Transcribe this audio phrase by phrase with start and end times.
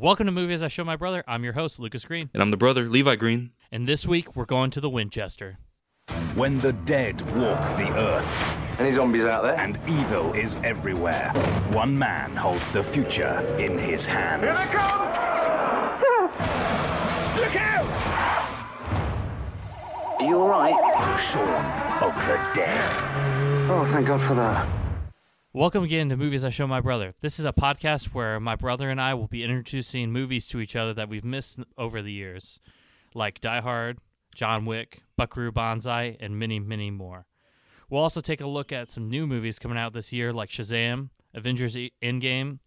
[0.00, 1.24] Welcome to Movies I Show My Brother.
[1.26, 2.30] I'm your host, Lucas Green.
[2.32, 3.50] And I'm the brother, Levi Green.
[3.72, 5.58] And this week, we're going to the Winchester.
[6.36, 9.58] When the dead walk the earth Any zombies out there?
[9.58, 11.30] and evil is everywhere,
[11.72, 14.44] one man holds the future in his hands.
[14.44, 15.02] Here they come!
[17.36, 17.86] Look out!
[20.20, 21.20] Are you alright?
[21.20, 23.68] Shaun of the Dead.
[23.68, 24.68] Oh, thank God for that.
[25.54, 27.14] Welcome again to Movies I Show My Brother.
[27.22, 30.76] This is a podcast where my brother and I will be introducing movies to each
[30.76, 32.60] other that we've missed over the years,
[33.14, 33.98] like Die Hard,
[34.34, 37.24] John Wick, Buckaroo Banzai, and many, many more.
[37.88, 41.08] We'll also take a look at some new movies coming out this year, like Shazam,
[41.32, 42.58] Avengers Endgame,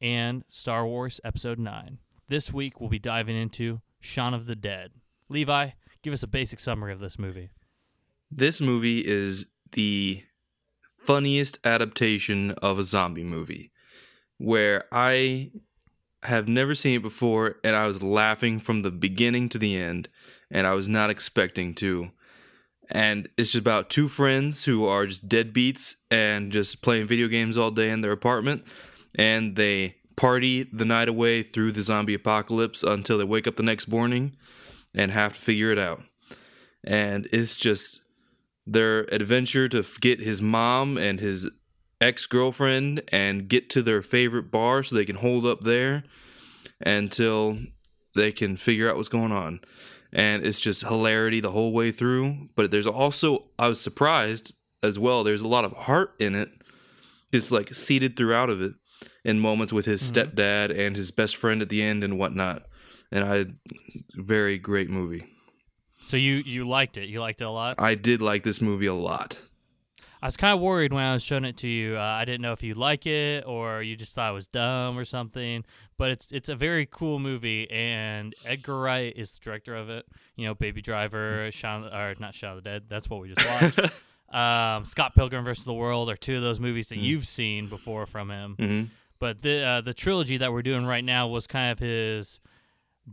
[0.00, 1.98] and Star Wars Episode 9.
[2.28, 4.92] This week, we'll be diving into Shaun of the Dead.
[5.28, 7.50] Levi, give us a basic summary of this movie.
[8.30, 10.22] This movie is the
[11.02, 13.72] funniest adaptation of a zombie movie
[14.38, 15.50] where I
[16.22, 20.08] have never seen it before and I was laughing from the beginning to the end
[20.50, 22.10] and I was not expecting to.
[22.90, 27.56] And it's just about two friends who are just deadbeats and just playing video games
[27.56, 28.64] all day in their apartment
[29.14, 33.62] and they party the night away through the zombie apocalypse until they wake up the
[33.62, 34.36] next morning
[34.94, 36.02] and have to figure it out.
[36.84, 38.02] And it's just
[38.72, 41.50] their adventure to get his mom and his
[42.00, 46.04] ex girlfriend and get to their favorite bar so they can hold up there
[46.80, 47.58] until
[48.14, 49.60] they can figure out what's going on.
[50.12, 52.48] And it's just hilarity the whole way through.
[52.54, 56.50] But there's also, I was surprised as well, there's a lot of heart in it,
[57.32, 58.72] just like seated throughout of it
[59.24, 60.30] in moments with his mm-hmm.
[60.30, 62.62] stepdad and his best friend at the end and whatnot.
[63.12, 63.46] And I,
[64.14, 65.26] very great movie.
[66.02, 67.08] So you you liked it?
[67.08, 67.76] You liked it a lot?
[67.78, 69.38] I did like this movie a lot.
[70.22, 71.96] I was kind of worried when I was showing it to you.
[71.96, 74.98] Uh, I didn't know if you like it or you just thought it was dumb
[74.98, 75.64] or something.
[75.96, 80.06] But it's it's a very cool movie, and Edgar Wright is the director of it.
[80.36, 82.84] You know, Baby Driver, Shaun or not Shaun of the Dead.
[82.88, 83.78] That's what we just watched.
[84.34, 88.06] um, Scott Pilgrim versus the World are two of those movies that you've seen before
[88.06, 88.54] from him.
[88.58, 88.82] hmm
[89.18, 92.40] But the uh, the trilogy that we're doing right now was kind of his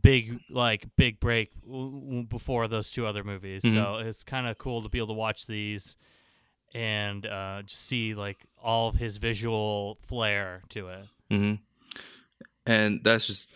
[0.02, 3.64] big like big break w- before those two other movies.
[3.64, 5.96] So it's kind of cool to be able to watch these
[6.74, 11.06] and uh, just see like all of his visual flair to it.
[11.30, 11.54] hmm
[12.66, 13.52] And that's just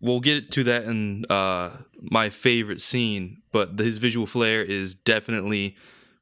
[0.00, 1.70] we'll get to that in uh,
[2.00, 5.76] my favorite scene, but his visual flair is definitely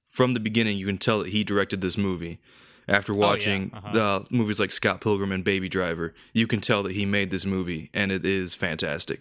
[0.09, 0.79] from the beginning.
[0.79, 2.41] You can tell that he directed this movie.
[2.89, 3.93] After watching uh-huh.
[3.93, 7.47] the movies like Scott Pilgrim and Baby Driver, you can tell that he made this
[7.47, 9.21] movie, and it is fantastic.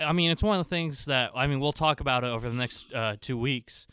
[0.00, 2.48] I mean, it's one of the things that I mean we'll talk about it over
[2.48, 3.86] the next uh, two weeks.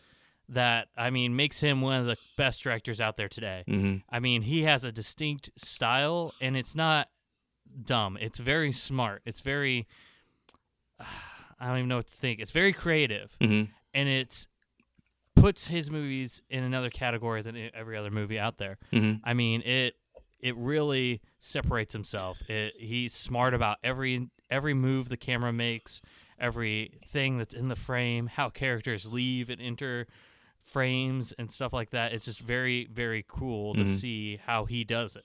[0.49, 3.63] That I mean makes him one of the best directors out there today.
[3.67, 7.09] hmm I mean, he has a distinct style, and it's not
[7.83, 8.17] dumb.
[8.21, 9.23] It's very smart.
[9.25, 9.87] It's very
[11.59, 12.39] I don't even know what to think.
[12.39, 13.63] It's very creative, hmm
[13.93, 14.45] and it's
[15.35, 18.77] puts his movies in another category than every other movie out there.
[18.91, 19.95] hmm I mean, it
[20.39, 22.39] it really separates himself.
[22.49, 26.01] It, he's smart about every every move the camera makes,
[26.39, 30.07] everything that's in the frame, how characters leave and enter
[30.63, 32.13] frames and stuff like that.
[32.13, 33.97] It's just very very cool to Mhm.
[33.99, 35.23] see how he does it.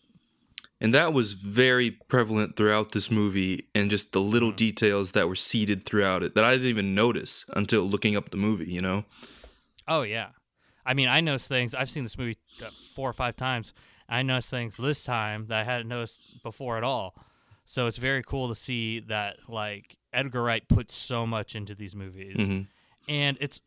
[0.82, 4.56] And that was very prevalent throughout this movie, and just the little Mhm.
[4.56, 8.36] details that were seeded throughout it that I didn't even notice until looking up the
[8.38, 8.70] movie.
[8.70, 9.04] You know.
[9.88, 10.30] Oh yeah,
[10.86, 11.74] I mean I noticed things.
[11.74, 13.72] I've seen this movie uh, four or five times.
[14.08, 17.14] I noticed things this time that I hadn't noticed before at all.
[17.70, 21.94] So it's very cool to see that like Edgar Wright puts so much into these
[21.94, 22.34] movies.
[22.36, 22.62] hmm
[23.08, 23.60] and it's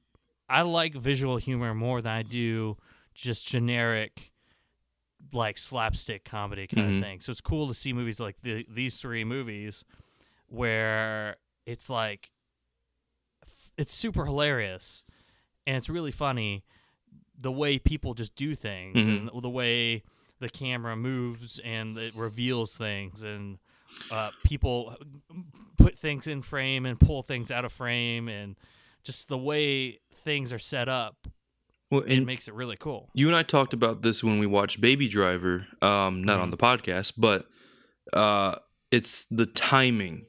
[0.49, 2.75] I like visual humor more than I do
[3.15, 4.33] just generic
[5.31, 6.97] like slapstick comedy kind Mhm.
[6.97, 7.19] of thing.
[7.21, 9.85] So it's cool to see movies like the, these three movies
[10.47, 12.29] where it's like
[13.77, 15.03] it's super hilarious
[15.65, 16.65] and it's really funny
[17.39, 19.29] the way people just do things Mhm.
[19.33, 20.03] and the way
[20.39, 23.59] the camera moves and it reveals things and
[24.11, 24.95] uh, people
[25.77, 28.55] put things in frame and pull things out of frame and
[29.03, 31.27] just the way things are set up
[31.91, 34.79] Well, it makes it really cool you and I talked about this when we watched
[34.81, 36.51] Baby Driver, um, not on Mhm.
[36.51, 37.47] the podcast, but
[38.13, 38.55] uh,
[38.91, 40.25] it's the timing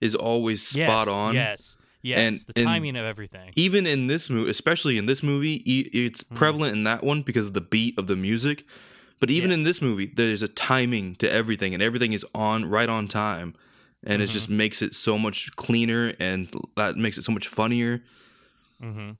[0.00, 1.34] is always yes, spot on.
[1.34, 5.22] yes yes And- the and- timing of everything Even in this movie, especially in this
[5.22, 6.34] movie, it's Mm-hmm.
[6.36, 8.64] prevalent in that one because of the beat of the music.
[9.24, 9.54] But even Yeah.
[9.54, 13.54] in this movie, there's a timing to everything, and everything is on right on time,
[14.02, 14.32] and it Mhm.
[14.32, 18.02] just makes it so much cleaner, and that makes it so much funnier.
[18.78, 19.12] hmm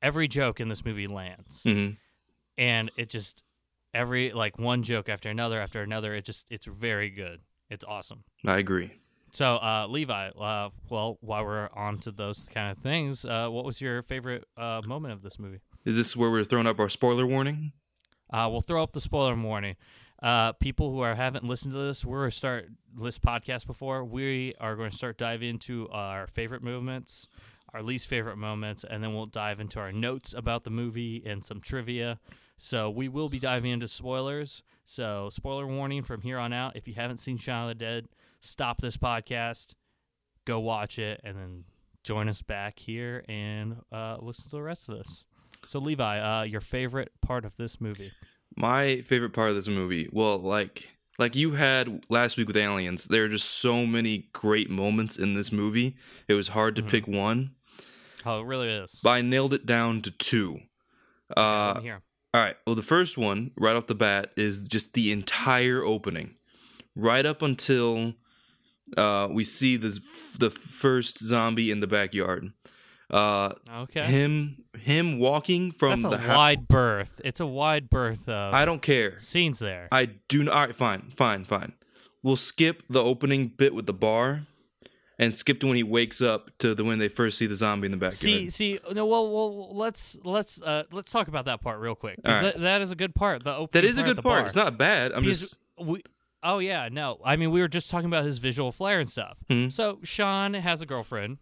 [0.00, 1.90] every joke in this movie lands hmm
[2.56, 3.42] and it just
[3.92, 8.22] every like one joke after another after another it just it's very good it's awesome
[8.46, 8.92] I agree.
[9.32, 13.64] So, uh, Levi, uh, well, while we're on to those kind of things, uh, what
[13.64, 15.60] was your favorite uh, moment of this movie?
[15.84, 17.72] Is this where we're throwing up our spoiler warning?
[18.32, 19.76] Uh, we'll throw up the spoiler warning.
[20.22, 22.68] Uh, people who are haven't listened to this, we're start
[22.98, 24.04] this podcast before.
[24.04, 27.26] We are going to start dive into our favorite movements,
[27.72, 31.44] our least favorite moments, and then we'll dive into our notes about the movie and
[31.44, 32.20] some trivia.
[32.58, 34.62] So we will be diving into spoilers.
[34.84, 36.76] So spoiler warning from here on out.
[36.76, 38.08] If you haven't seen Shaun of the Dead,
[38.40, 39.72] stop this podcast,
[40.44, 41.64] go watch it, and then
[42.04, 45.24] join us back here and uh, listen to the rest of this.
[45.66, 48.10] So Levi, uh, your favorite part of this movie?
[48.56, 53.04] My favorite part of this movie, well, like like you had last week with Aliens,
[53.06, 55.96] there are just so many great moments in this movie.
[56.28, 56.88] It was hard to Mhm.
[56.88, 57.54] pick one,
[58.24, 59.00] Oh, it really is.
[59.02, 60.60] but I nailed it down to two.
[61.36, 62.02] Uh, me hear.
[62.32, 62.56] All right.
[62.66, 66.36] Well, the first one, right off the bat, is just the entire opening,
[66.96, 68.14] right up until
[68.96, 70.00] uh, we see this
[70.38, 72.52] the first zombie in the backyard.
[73.10, 73.52] Uh,
[73.82, 74.04] Okay.
[74.04, 77.20] Him him walking from That's a the wide berth.
[77.24, 79.18] It's a wide berth of I don't care.
[79.18, 79.88] scenes there.
[79.92, 80.54] I do not.
[80.54, 81.72] All right, fine, fine, fine.
[82.22, 84.42] We'll skip the opening bit with the bar,
[85.18, 87.86] and skip to when he wakes up to the when they first see the zombie
[87.86, 88.18] in the backyard.
[88.20, 92.18] see, see, no, well, well, let's let's uh let's talk about that part real quick.
[92.24, 92.42] right.
[92.42, 93.42] that, that is a good part.
[93.44, 94.40] The opening that is a good part.
[94.40, 94.46] bar.
[94.46, 95.12] It's not bad.
[95.12, 96.02] I'm Because just we.
[96.42, 97.18] Oh yeah, no.
[97.24, 99.36] I mean, we were just talking about his visual flair and stuff.
[99.50, 99.70] Mhm.
[99.72, 101.36] So Shaun has a girlfriend,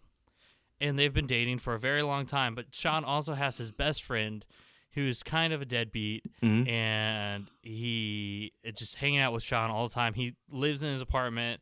[0.81, 2.55] and they've been dating for a very long time.
[2.55, 4.45] But Shaun also has his best friend,
[4.93, 6.67] who's kind of a deadbeat, Mhm.
[6.67, 10.13] and he is just hanging out with Shaun all the time.
[10.15, 11.61] He lives in his apartment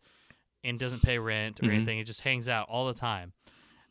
[0.63, 1.73] and doesn't pay rent or Mhm.
[1.75, 1.97] anything.
[1.97, 3.33] He just hangs out all the time.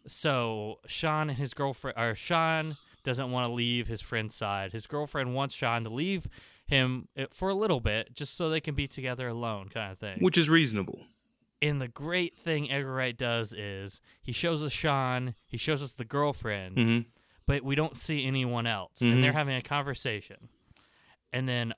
[0.06, 4.72] So Shaun and his girlfriend, or Shaun doesn't want to leave his friend's side.
[4.72, 6.26] His girlfriend wants Shaun to leave
[6.66, 9.98] him uh, for a little bit, just so they can be together alone, kind of
[9.98, 10.18] thing.
[10.20, 11.06] which is reasonable.
[11.62, 15.94] And the great thing Edgar Wright does is he shows us Shaun, he shows us
[15.94, 16.98] the girlfriend, hmm
[17.46, 19.12] but we don't see anyone else, Mhm.
[19.12, 20.48] and they're having a conversation,
[21.32, 21.72] and then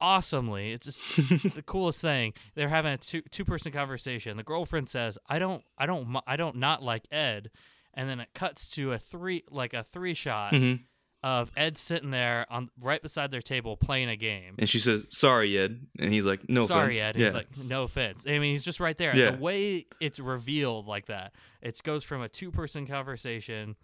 [0.00, 1.02] awesomely, it's just
[1.54, 2.32] the coolest thing.
[2.54, 4.36] They're having a two two person conversation.
[4.36, 7.50] The girlfriend says, "I don't, I don't, I don't not like Ed,"
[7.94, 10.74] and then it cuts to a three like a three shot hmm
[11.24, 14.56] of Ed sitting there on right beside their table playing a game.
[14.58, 17.16] And she says, "Sorry, Ed," and he's like, "No Sorry, offense." Ed.
[17.16, 17.24] Yeah.
[17.24, 18.24] He's like, no offense.
[18.26, 19.16] I mean, he's just right there.
[19.16, 19.30] Yeah.
[19.30, 21.32] The way it's revealed like that,
[21.62, 23.76] it goes from a two person conversation,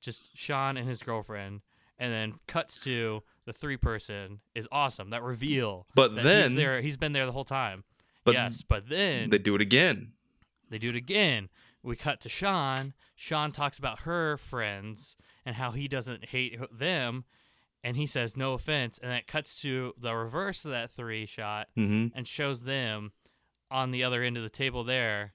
[0.00, 1.62] just Shaun and his girlfriend,
[1.98, 5.10] and then cuts to the three person is awesome.
[5.10, 5.88] That reveal.
[5.96, 6.80] But that then- he's there.
[6.80, 7.82] He's been there the whole time.
[8.22, 10.12] but yes, but then they do it again.
[10.70, 11.48] they do it again.
[11.82, 12.94] We cut to Shaun.
[13.16, 17.24] Shaun talks about her friends and how he doesn't hate them,
[17.82, 18.98] and he says no offense.
[19.02, 23.12] And it cuts to the reverse of that three shot hmm and shows them
[23.70, 25.34] on the other end of the table there,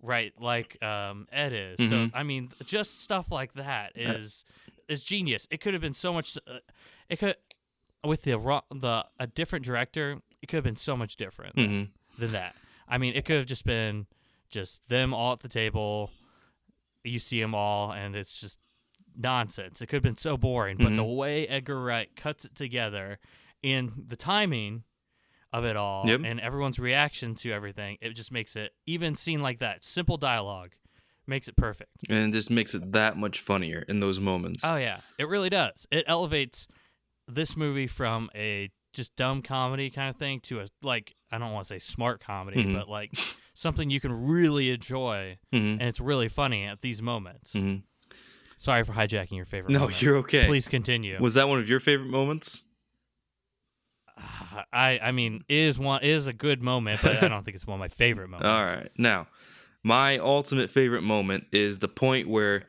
[0.00, 0.32] right?
[0.40, 1.78] Like um, Ed is.
[1.88, 2.10] So Mhm.
[2.14, 4.44] I mean, just stuff like that is
[4.88, 5.46] is genius.
[5.50, 6.36] It could have been so much.
[6.46, 6.58] Uh,
[7.08, 7.36] it could
[8.04, 8.32] with the
[8.70, 10.20] the a different director.
[10.40, 11.82] It could have been so much different hmm
[12.18, 12.54] than that.
[12.88, 14.06] I mean, it could have just been
[14.50, 16.10] just them all at the table.
[17.04, 18.58] You see them all, and it's just
[19.16, 19.80] nonsense.
[19.82, 21.16] It could have been so boring, but the Mhm.
[21.16, 23.18] way Edgar Wright cuts it together,
[23.64, 24.84] and the timing
[25.52, 26.20] of it all, Yep.
[26.24, 30.74] and everyone's reaction to everything, it just makes it even scene like that, simple dialogue,
[31.26, 31.90] makes it perfect.
[32.08, 34.62] And it just makes it that much funnier in those moments.
[34.64, 35.86] Oh yeah, it really does.
[35.90, 36.66] It elevates
[37.28, 41.52] this movie from a just dumb comedy kind of thing to a like I don't
[41.52, 42.72] want to say smart comedy, Mhm.
[42.74, 43.12] but like
[43.54, 47.52] something you can really enjoy hmm and it's really funny at these moments.
[47.52, 47.76] hmm
[48.62, 49.72] Sorry for hijacking your favorite.
[49.72, 50.00] No, moment.
[50.00, 50.46] you're okay.
[50.46, 51.20] Please continue.
[51.20, 52.62] Was that one of your favorite moments?
[54.72, 57.74] I I mean is one is a good moment, but I don't think it's one
[57.74, 58.48] of my favorite moments.
[58.48, 58.88] All right.
[58.96, 59.26] Now,
[59.82, 62.62] my ultimate favorite moment is the point where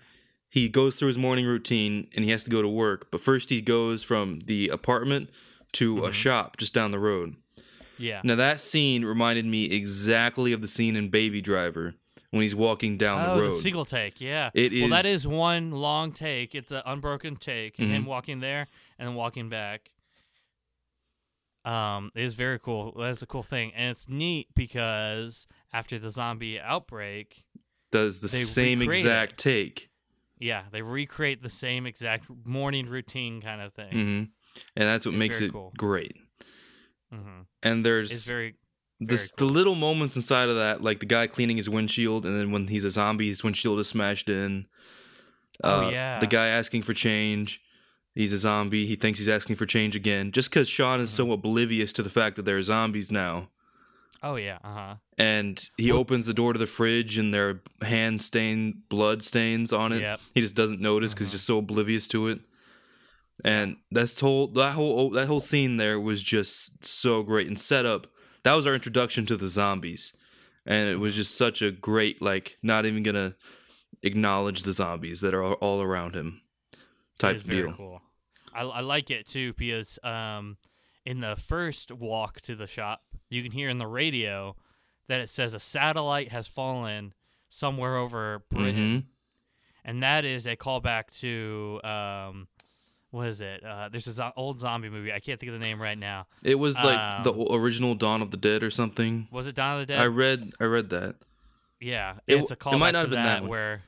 [0.49, 3.11] he goes through his morning routine and he has to go to work.
[3.11, 5.29] But first, he goes from the apartment
[5.73, 6.13] to a Mhm.
[6.13, 7.35] shop just down the road.
[7.99, 8.21] Yeah.
[8.23, 11.93] Now, that scene reminded me exactly of the scene in Baby Driver
[12.33, 13.51] when he's walking down oh, the road.
[13.51, 14.49] the single take, yeah.
[14.55, 16.55] It Well, that is- is one long take.
[16.55, 17.77] It's an unbroken take.
[17.77, 18.05] Him Mhm.
[18.05, 19.91] walking there and walking back.
[21.63, 22.93] Um, it is very cool.
[22.97, 27.45] That's a cool thing, and it's neat because after the zombie outbreak,
[27.91, 29.37] Does the same exact it.
[29.37, 29.89] take.
[30.39, 33.91] yeah, they recreate the same exact morning routine kind of thing.
[33.91, 34.23] hmm
[34.75, 35.71] And that's what It's makes it cool.
[35.77, 36.17] great.
[37.11, 38.55] hmm And there's It's very
[39.07, 42.37] this, very the little moments inside of that, like the guy cleaning his windshield, and
[42.39, 44.65] then when he's a zombie, his windshield is smashed in.
[45.63, 46.19] Oh, Uh, yeah.
[46.19, 47.61] The guy asking for change.
[48.15, 48.85] He's a zombie.
[48.85, 50.31] He thinks he's asking for change again.
[50.31, 51.29] Just because Shaun is Mm-hmm.
[51.29, 53.49] so oblivious to the fact that there are zombies now.
[54.21, 54.95] oh yeah, uh huh.
[55.17, 59.73] and he opens the door to the fridge and there are hand stained blood stains
[59.73, 60.01] on it.
[60.01, 60.19] Yep.
[60.35, 62.39] He just doesn't notice because he's just so oblivious to it.
[63.43, 67.85] And that's whole that whole that whole scene there was just so great and set
[67.85, 68.07] up.
[68.43, 70.13] That was our introduction to the zombies,
[70.65, 73.35] and it was just such a great like not even gonna
[74.01, 76.41] acknowledge the zombies that are all, around him
[77.19, 77.73] type of very deal.
[77.77, 78.01] cool.
[78.53, 80.57] I, I like it too because um,
[81.05, 84.55] in the first walk to the shop, you can hear in the radio
[85.07, 87.13] that it says a satellite has fallen
[87.49, 89.03] somewhere over Britain, Mhm.
[89.85, 92.47] and that is a callback to um,
[93.13, 93.63] what is it?
[93.63, 95.13] Uh, there's this old zombie movie.
[95.13, 96.25] I can't think of the name right now.
[96.41, 99.27] It was like the Um, original Dawn of the Dead or something.
[99.31, 100.01] Was it Dawn of the Dead?
[100.01, 101.17] I read I read that.
[101.79, 103.83] Yeah, It it's a w- it might not to have been that, that where,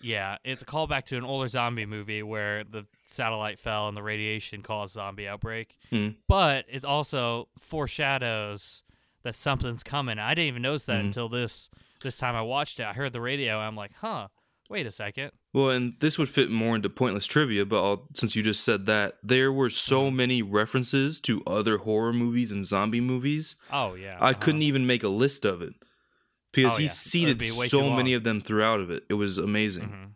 [0.00, 4.02] yeah, it's a callback to an older zombie movie where the satellite fell and the
[4.02, 5.76] radiation caused zombie outbreak.
[5.90, 6.08] Hmm.
[6.28, 8.82] But it also foreshadows
[9.22, 10.18] that something's coming.
[10.18, 11.06] I didn't even notice that Mhm.
[11.06, 11.70] until this
[12.02, 12.84] this time I watched it.
[12.84, 13.58] I heard the radio.
[13.58, 14.28] I'm like, huh,
[14.70, 15.32] wait a second.
[15.52, 18.86] Well, and this would fit more into pointless trivia, but I'll, since you just said
[18.86, 20.16] that, there were so Mm-hmm.
[20.16, 23.56] many references to other horror movies and zombie movies.
[23.72, 24.40] Oh yeah, I uh-huh.
[24.40, 25.74] couldn't even make a list of it
[26.52, 26.90] because Oh, he yeah.
[26.90, 29.04] Seeded be so many of them throughout of it.
[29.08, 29.88] It was amazing.
[29.88, 30.10] Mhm.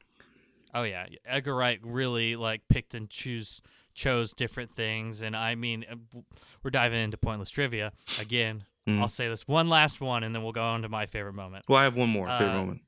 [0.74, 3.60] Oh yeah, Edgar Wright really like picked and choose
[3.94, 6.20] chose different things, and I mean, uh,
[6.62, 8.64] we're diving into pointless trivia again.
[8.86, 9.00] Mhm.
[9.00, 11.64] I'll say this one last one, and then we'll go on to my favorite moment.
[11.68, 12.80] Well, I have one more favorite Uh, moment.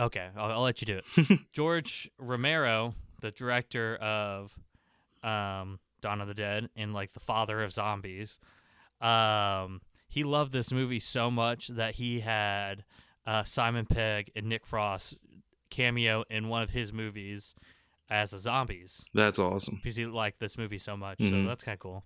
[0.00, 1.38] Okay, I'll, I'll let you do it.
[1.52, 4.52] George Romero, the director of
[5.22, 8.38] um, Dawn of the Dead and like the father of zombies,
[9.00, 12.84] um, he loved this movie so much that he had
[13.26, 15.16] uh, Simon Pegg and Nick Frost
[15.68, 17.54] cameo in one of his movies
[18.08, 19.76] as the zombies That's awesome.
[19.76, 21.18] because he liked this movie so much.
[21.18, 21.44] Mhm.
[21.44, 22.04] So that's kind of cool.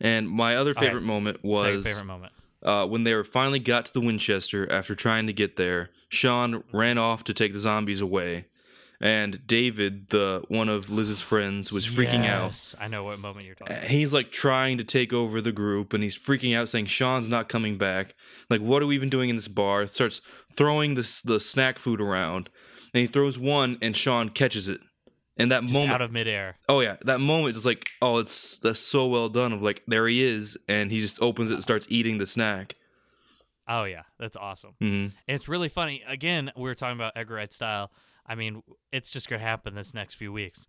[0.00, 2.32] And my other favorite moment Second was favorite moment.
[2.62, 5.90] Uh, when they were finally got to the Winchester after trying to get there.
[6.08, 8.46] Shaun ran off to take the zombies away,
[9.00, 12.74] and David, the one of Liz's friends, was freaking out.
[12.80, 13.76] I know what moment you're talking.
[13.76, 13.88] About.
[13.88, 17.48] He's like trying to take over the group, and he's freaking out, saying Shaun's not
[17.48, 18.14] coming back.
[18.50, 19.86] Like, what are we even doing in this bar?
[19.86, 20.20] Starts
[20.52, 22.48] throwing the the snack food around,
[22.92, 24.80] and he throws one, and Shaun catches it.
[25.38, 26.56] And that Just moment, out of midair.
[26.68, 29.52] oh yeah, that moment is like, oh, it's that's so well done.
[29.52, 32.74] Of like, there he is, and he just opens it and starts eating the snack.
[33.68, 34.74] Oh yeah, that's awesome.
[34.80, 36.02] hmm It's really funny.
[36.08, 37.92] Again, we were talking about Edgar Wright style.
[38.26, 40.66] I mean, it's just gonna happen this next few weeks.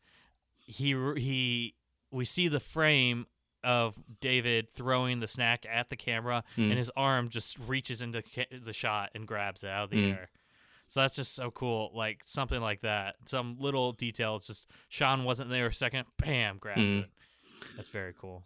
[0.66, 1.76] He he,
[2.12, 3.26] we see the frame
[3.64, 6.70] of David throwing the snack at the camera, Mm.
[6.70, 9.98] and his arm just reaches into ca- the shot and grabs it out of the
[9.98, 10.14] Mm.
[10.14, 10.30] air.
[10.89, 11.91] So that's just so cool.
[11.93, 13.15] Like something like that.
[13.25, 14.36] Some little detail.
[14.36, 16.05] It's just Shaun wasn't there a second.
[16.17, 17.03] Bam, grabs Mm.
[17.03, 17.10] it.
[17.75, 18.43] That's very cool.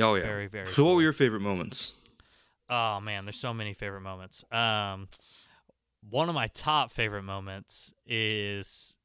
[0.00, 0.22] Oh yeah.
[0.24, 1.92] Very, very So, what were your favorite moments?
[2.70, 4.44] Oh man, there's so many favorite moments.
[4.50, 5.08] Um,
[6.08, 8.96] one of my top favorite moments is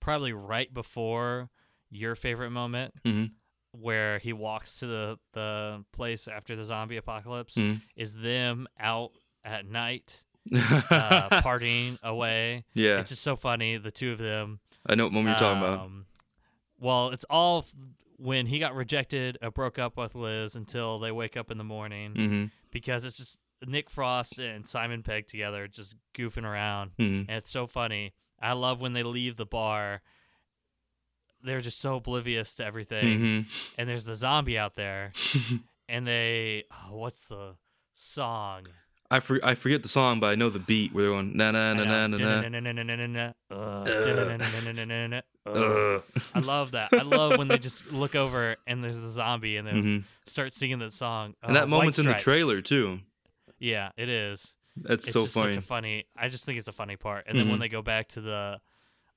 [0.00, 1.48] probably right before
[1.90, 3.32] your favorite moment, Mhm.
[3.72, 7.54] where he walks to the the place after the zombie apocalypse.
[7.56, 7.80] Mhm.
[7.94, 9.12] Is them out
[9.44, 12.64] at night, uh, partying away.
[12.74, 13.76] yeah, It's just so funny.
[13.78, 14.60] The two of them.
[14.86, 15.84] I know what moment you're talking about.
[15.86, 16.06] Um,
[16.78, 17.74] Well, it's all f-
[18.18, 21.64] when he got rejected, uh, broke up with Liz until they wake up in the
[21.64, 26.90] morning hmm because it's just Nick Frost and Simon Pegg together just goofing around.
[26.98, 28.12] hmm And it's so funny.
[28.40, 30.02] I love when they leave the bar.
[31.42, 33.18] They're just so oblivious to everything.
[33.18, 33.40] hmm
[33.78, 35.12] And there's the zombie out there.
[35.88, 37.54] and they, oh, what's the
[37.94, 38.66] song?
[39.10, 41.50] I for, I forget the song, but I know the beat where they're going na
[41.52, 42.16] na na na na
[45.06, 45.20] na.
[45.46, 46.02] I Ugh.
[46.42, 46.92] love that.
[46.92, 50.04] I love when they just look over and there's the zombie and they Mhm.
[50.26, 51.34] start singing that song.
[51.42, 53.00] And Uh, that moment's White in the trailer too.
[53.58, 54.54] Yeah, it is.
[54.76, 55.54] That's it's so funny.
[55.54, 56.04] such a funny.
[56.16, 57.24] I just think it's a funny part.
[57.26, 57.60] And then when Mhm.
[57.60, 58.60] they go back to the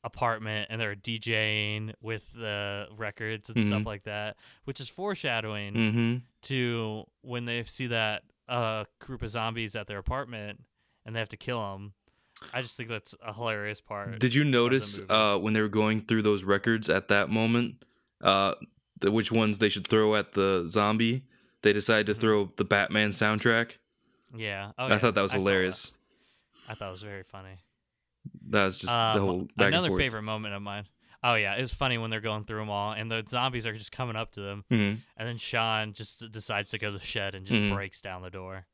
[0.04, 3.86] apartment and they're DJing with the records and stuff Mhm.
[3.86, 9.76] like that, which is foreshadowing hmm to when they see that uh, group of zombies
[9.76, 10.62] at their apartment
[11.06, 11.94] and they have to kill them.
[12.54, 14.20] I just think that's a hilarious part.
[14.20, 17.84] Did you notice uh, when they were going through those records at that moment,
[18.22, 18.56] uh,
[19.00, 21.24] the, which ones they should throw at the zombie?
[21.62, 22.22] They decided to Mhm.
[22.22, 23.78] throw the Batman soundtrack.
[24.36, 24.98] yeah, oh, I yeah.
[25.00, 25.94] thought that was I hilarious.
[26.70, 27.58] I thought it was very funny.
[28.50, 30.86] That was just the Um, whole back another favorite moment of mine.
[31.24, 33.74] Oh yeah, it was funny when they're going through them all, and the zombies are
[33.74, 35.00] just coming up to them, Mhm.
[35.18, 37.74] and then Shaun just decides to go to the shed and just Mhm.
[37.74, 38.68] breaks down the door.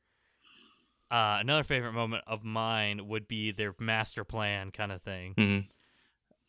[1.11, 5.33] Uh, another favorite moment of mine would be their master plan kind of thing.
[5.35, 5.67] Mhm.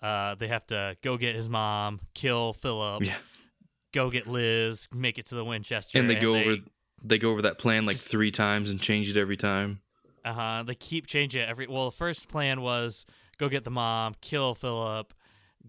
[0.03, 3.17] Uh, they have to go get his mom, kill Philip, Yeah.
[3.93, 6.57] go get Liz, make it to the Winchester, And they go over
[7.03, 9.81] they go over that plan like three times and change it every time.
[10.25, 10.63] Uh huh.
[10.67, 11.67] They keep changing it every.
[11.67, 13.05] Well, the first plan was
[13.39, 15.13] go get the mom, kill Philip,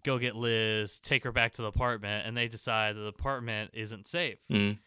[0.03, 4.07] go get Liz, take her back to the apartment, and they decide the apartment isn't
[4.07, 4.39] safe.
[4.51, 4.77] Mm.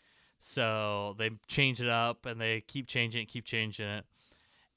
[0.40, 4.04] So they change it up and they keep changing it, keep changing it.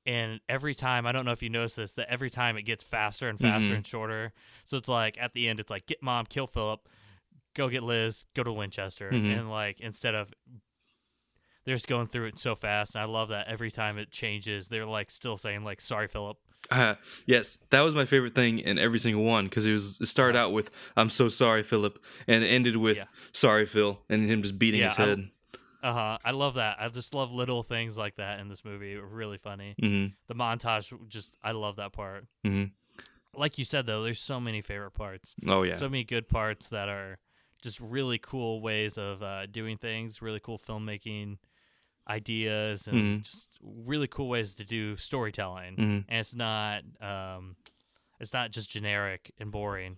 [0.05, 2.83] And every time, I don't know if you notice this, that every time it gets
[2.83, 3.75] faster and faster Mhm.
[3.77, 4.33] and shorter.
[4.65, 6.89] So it's like at the end, it's like get mom, kill Philip,
[7.53, 9.39] go get Liz, go to Winchester, Mhm.
[9.39, 10.33] and like instead of
[11.65, 12.95] they're just going through it so fast.
[12.95, 16.37] And I love that every time it changes, they're like still saying like sorry Philip.
[16.71, 20.05] Uh, yes, that was my favorite thing in every single one because it was it
[20.05, 23.05] started out with "I'm so sorry, Philip," and it ended with Yeah.
[23.33, 25.29] "Sorry, Phil," and him just beating Yeah, his head.
[25.83, 26.17] Uh huh.
[26.23, 26.77] I love that.
[26.79, 28.95] I just love little things like that in this movie.
[28.95, 29.75] Really funny.
[29.77, 32.25] hmm The montage, just I love that part.
[32.45, 32.65] hmm
[33.35, 35.35] Like you said though, there's so many favorite parts.
[35.45, 37.17] Oh yeah, so many good parts that are
[37.61, 41.37] just really cool ways of uh, doing things, really cool filmmaking
[42.07, 43.23] ideas, and Mhm.
[43.23, 45.75] just really cool ways to do storytelling.
[45.75, 47.55] hmm And it's not, um,
[48.19, 49.97] it's not just generic and boring.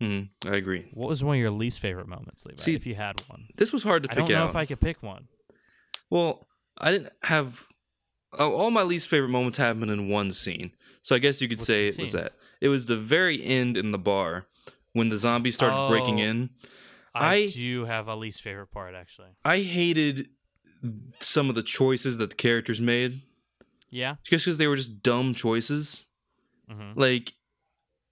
[0.00, 0.90] hmm I agree.
[0.92, 2.60] What was one of your least favorite moments, Levi?
[2.60, 4.18] See, if you had one, This was hard to pick.
[4.18, 4.50] I don't know out.
[4.50, 5.28] if I could pick one.
[6.10, 6.46] Well,
[6.78, 7.66] I didn't have
[8.38, 10.72] oh, all my least favorite moments happened in one scene.
[11.00, 12.32] So I guess you could What's say it was that.
[12.60, 14.46] It was the very end in the bar
[14.92, 16.24] when the zombies started breaking Oh.
[16.24, 16.50] in.
[17.14, 19.30] I, I- do have a least favorite part actually.
[19.44, 20.28] I hated
[21.20, 23.22] some of the choices that the characters made
[23.90, 24.16] Yeah.
[24.24, 26.08] just because they were just dumb choices.
[26.68, 27.32] hmm Like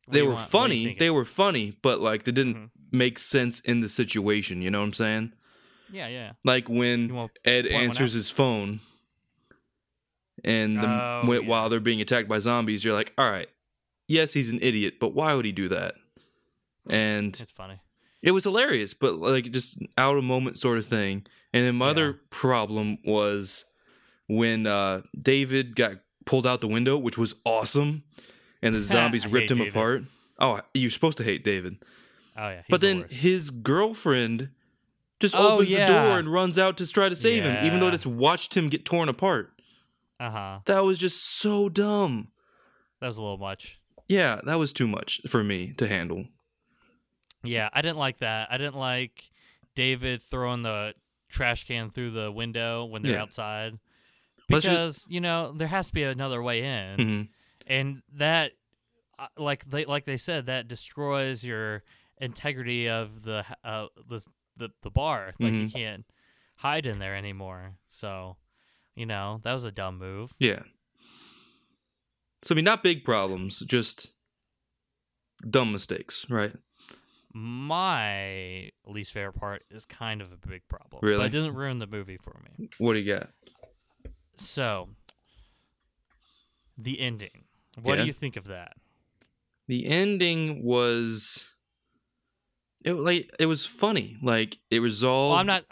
[0.09, 2.71] they were funny, they were funny, but like they didn't Mhm.
[2.93, 4.61] make sense in the situation.
[4.63, 5.33] You know what I'm saying?
[5.93, 6.33] Yeah, yeah.
[6.45, 8.81] Like when Ed answers his phone,
[10.45, 11.49] and the, Oh, when- yeah.
[11.49, 13.49] while they're being attacked by zombies, you're like, all right,
[14.09, 15.95] yes, he's an idiot, but why would he do that?
[16.91, 17.81] And It's funny.
[18.23, 21.27] it was hilarious, but like just out of moment sort of thing.
[21.55, 21.91] And then my Yeah.
[21.93, 23.65] other problem was
[24.27, 25.93] when uh, David got
[26.27, 28.03] pulled out the window, which was awesome,
[28.61, 29.73] and the zombies ripped him David.
[29.73, 30.03] apart.
[30.39, 31.77] Oh, you're supposed to hate David,
[32.37, 32.63] Oh yeah.
[32.69, 33.15] but the then worst.
[33.15, 34.51] his girlfriend
[35.21, 35.87] just Oh, opens yeah.
[35.87, 37.95] the door and runs out to try to save him, even though Yeah.
[37.95, 39.53] it's watched him get torn apart.
[40.19, 40.59] uh huh.
[40.67, 42.29] That was just so dumb.
[43.01, 43.79] That was a little much.
[44.09, 46.27] Yeah, that was too much for me to handle.
[47.45, 48.49] Yeah, I didn't like that.
[48.51, 49.23] I didn't like
[49.77, 50.95] David throwing the
[51.35, 53.23] trash can through the window when they're Yeah.
[53.23, 53.79] outside.
[54.49, 57.01] Let's just- Because, you know, there has to be another way in.
[57.01, 57.23] hmm
[57.67, 58.53] And that
[59.19, 61.83] uh, like they like they said that destroys your
[62.21, 64.25] integrity of the uh the
[64.57, 65.35] the, the bar.
[65.39, 65.73] Like you Mhm.
[65.73, 66.07] can't
[66.57, 67.77] hide in there anymore.
[67.89, 68.37] So,
[68.95, 70.35] you know, that was a dumb move.
[70.39, 70.63] Yeah.
[72.43, 74.09] So I mean, not big problems, just
[75.49, 76.53] dumb mistakes, right?
[77.37, 81.01] My least favorite part is kind of a big problem.
[81.03, 81.19] Really?
[81.19, 82.69] But it didn't ruin the movie for me.
[82.79, 83.31] What do you got?
[84.37, 84.89] So,
[86.79, 87.45] the ending.
[87.83, 88.03] What Yeah.
[88.03, 88.75] do you think of that?
[89.67, 91.53] The ending was
[92.85, 94.17] it like it was funny.
[94.23, 95.31] Like it resolved.
[95.33, 95.65] Well, I'm not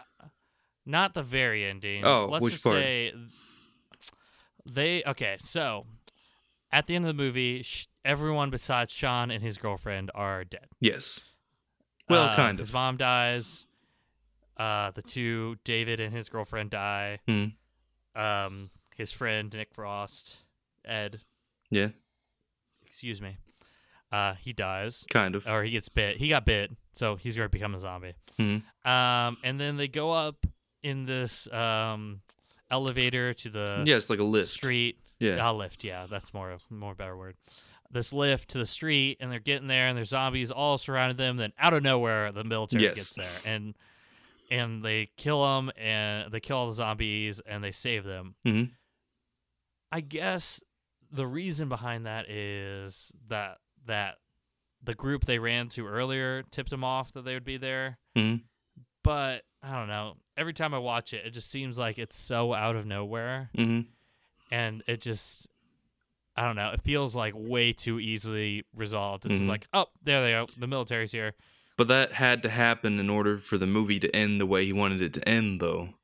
[0.84, 2.04] not the very ending.
[2.04, 2.76] Oh, let's which just part?
[2.76, 3.12] say
[4.64, 5.36] they okay.
[5.38, 5.86] So,
[6.72, 10.66] at the end of the movie, sh- everyone besides Shaun and his girlfriend are dead.
[10.80, 11.20] Yes.
[12.12, 12.66] Well, Um, kind of.
[12.66, 13.66] His mom dies.
[14.56, 17.18] Uh, the two David and his girlfriend die.
[17.26, 17.46] Hmm.
[18.14, 20.36] Um, his friend Nick Frost,
[20.84, 21.20] Ed,
[21.70, 21.88] Yeah,
[22.84, 23.38] excuse me,
[24.12, 25.46] uh, he dies kind of.
[25.48, 26.18] or he gets bit.
[26.18, 28.12] He got bit, so he's going to become a zombie.
[28.38, 28.62] Mhm.
[28.86, 30.44] Um, and then they go up
[30.82, 32.20] in this um
[32.70, 34.50] elevator to the yeah, it's like a lift.
[34.50, 34.98] street.
[35.18, 35.38] Yeah.
[35.40, 35.82] Ah, lift.
[35.84, 37.36] Yeah, that's more of more better word.
[37.92, 41.36] This lift to the street, and they're getting there, and there's zombies all surrounding them.
[41.36, 42.94] Then out of nowhere, the military Yes.
[42.94, 43.74] gets there, and
[44.50, 48.34] and they kill them, and they kill all the zombies, and they save them.
[48.46, 48.70] Mhm.
[49.90, 50.62] I guess
[51.10, 54.16] the reason behind that is that that
[54.82, 57.98] the group they ran to earlier tipped them off that they would be there.
[58.16, 58.42] Mhm.
[59.04, 60.16] But I don't know.
[60.36, 63.82] Every time I watch it, it just seems like it's so out of nowhere hmm
[64.50, 65.48] and it just
[66.36, 66.70] I don't know.
[66.70, 69.24] It feels like way too easily resolved.
[69.26, 69.38] It's Mhm.
[69.38, 70.46] just like, oh, there they go.
[70.56, 71.34] The military's here.
[71.76, 74.72] But that had to happen in order for the movie to end the way he
[74.72, 75.94] wanted it to end, though.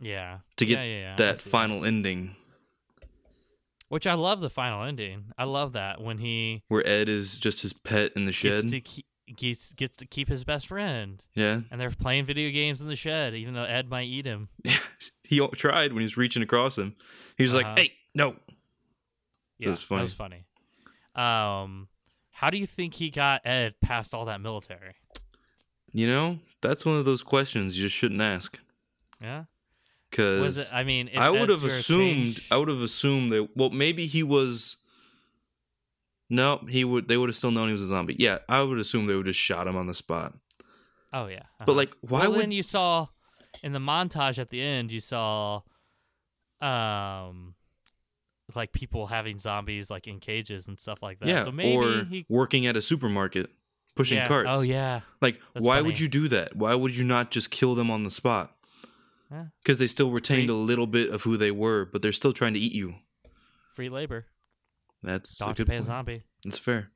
[0.00, 0.38] Yeah.
[0.56, 1.16] To get Yeah, yeah, yeah.
[1.16, 2.36] That final ending
[3.88, 5.26] Which I love the final ending.
[5.36, 8.68] I love that when he where Ed is just his pet in the gets shed.
[8.70, 9.04] to keep,
[9.36, 11.60] gets, gets to keep his best friend, yeah.
[11.70, 14.48] and they're playing video games in the shed, even though Ed might eat him.
[15.24, 16.96] he tried when he was reaching across him.
[17.36, 17.68] He was Uh-huh.
[17.68, 18.36] like, "Hey, no."
[19.62, 19.98] Yeah, was funny.
[20.00, 20.44] that was funny.
[21.14, 21.88] Um,
[22.30, 24.94] how do you think he got Ed past all that military?
[25.92, 28.58] You know, that's one of those questions you just shouldn't ask.
[29.20, 29.44] Yeah.
[30.10, 32.34] because I mean, if I would have assumed.
[32.36, 33.48] changed- I would have assumed that.
[33.56, 34.78] Well, maybe he was.
[36.30, 37.08] No, he would.
[37.08, 38.16] They would have still known he was a zombie.
[38.18, 40.34] Yeah, I would assume they would have shot him on the spot.
[41.12, 41.42] Oh yeah.
[41.58, 41.72] But uh-huh.
[41.72, 42.40] like, why well, would?
[42.40, 43.08] then you saw
[43.62, 45.60] in the montage at the end, you saw,
[46.60, 47.54] um,
[48.56, 51.28] like people having zombies like in cages and stuff like that.
[51.28, 53.50] yeah, so maybe or he working at a supermarket,
[53.94, 54.28] pushing yeah.
[54.28, 54.48] carts.
[54.52, 55.00] Oh yeah.
[55.20, 55.86] Like, That's why funny.
[55.86, 56.56] would you do that?
[56.56, 58.54] Why would you not just kill them on the spot?
[59.30, 59.46] Yeah.
[59.62, 62.32] Because they still retained Free- a little bit of who they were, but they're still
[62.32, 62.94] trying to eat you.
[63.74, 64.26] Free labor.
[65.02, 66.22] That's a Doctor good pay a zombie.
[66.44, 66.90] That's fair.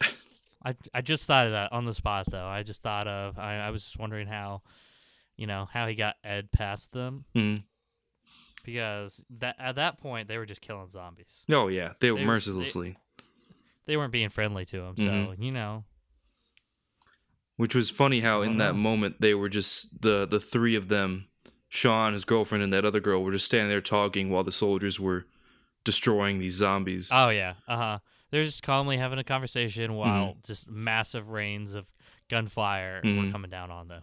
[0.64, 2.46] I I just thought of that on the spot though.
[2.46, 4.62] I just thought of I, I was just wondering how,
[5.36, 7.64] you know, how he got Ed past them Mm.
[8.64, 11.44] Because that at that point they were just killing zombies.
[11.50, 12.96] Oh yeah, they were They- mercilessly,
[13.86, 15.42] They weren't being friendly to them, so Mhm.
[15.42, 15.84] you know.
[17.56, 20.88] which was funny how in don't that moment they were just the the three of
[20.88, 21.28] them,
[21.68, 24.98] Shaun, his girlfriend, and that other girl were just standing there talking while the soldiers
[24.98, 25.26] were
[25.84, 27.10] destroying these zombies.
[27.12, 27.98] Oh yeah, uh huh.
[28.30, 30.40] They're just calmly having a conversation while Mm-hmm.
[30.46, 31.92] just massive rains of
[32.28, 33.32] gunfire were Mhm.
[33.32, 34.02] coming down on them.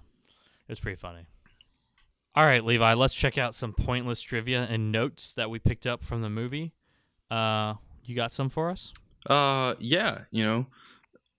[0.67, 1.25] It was pretty funny.
[2.39, 6.05] All right, Levi, let's check out some pointless trivia and notes that we picked up
[6.05, 6.71] from the movie.
[7.29, 7.73] Uh,
[8.05, 8.93] you got some for us?
[9.29, 10.45] Uh, yeah, you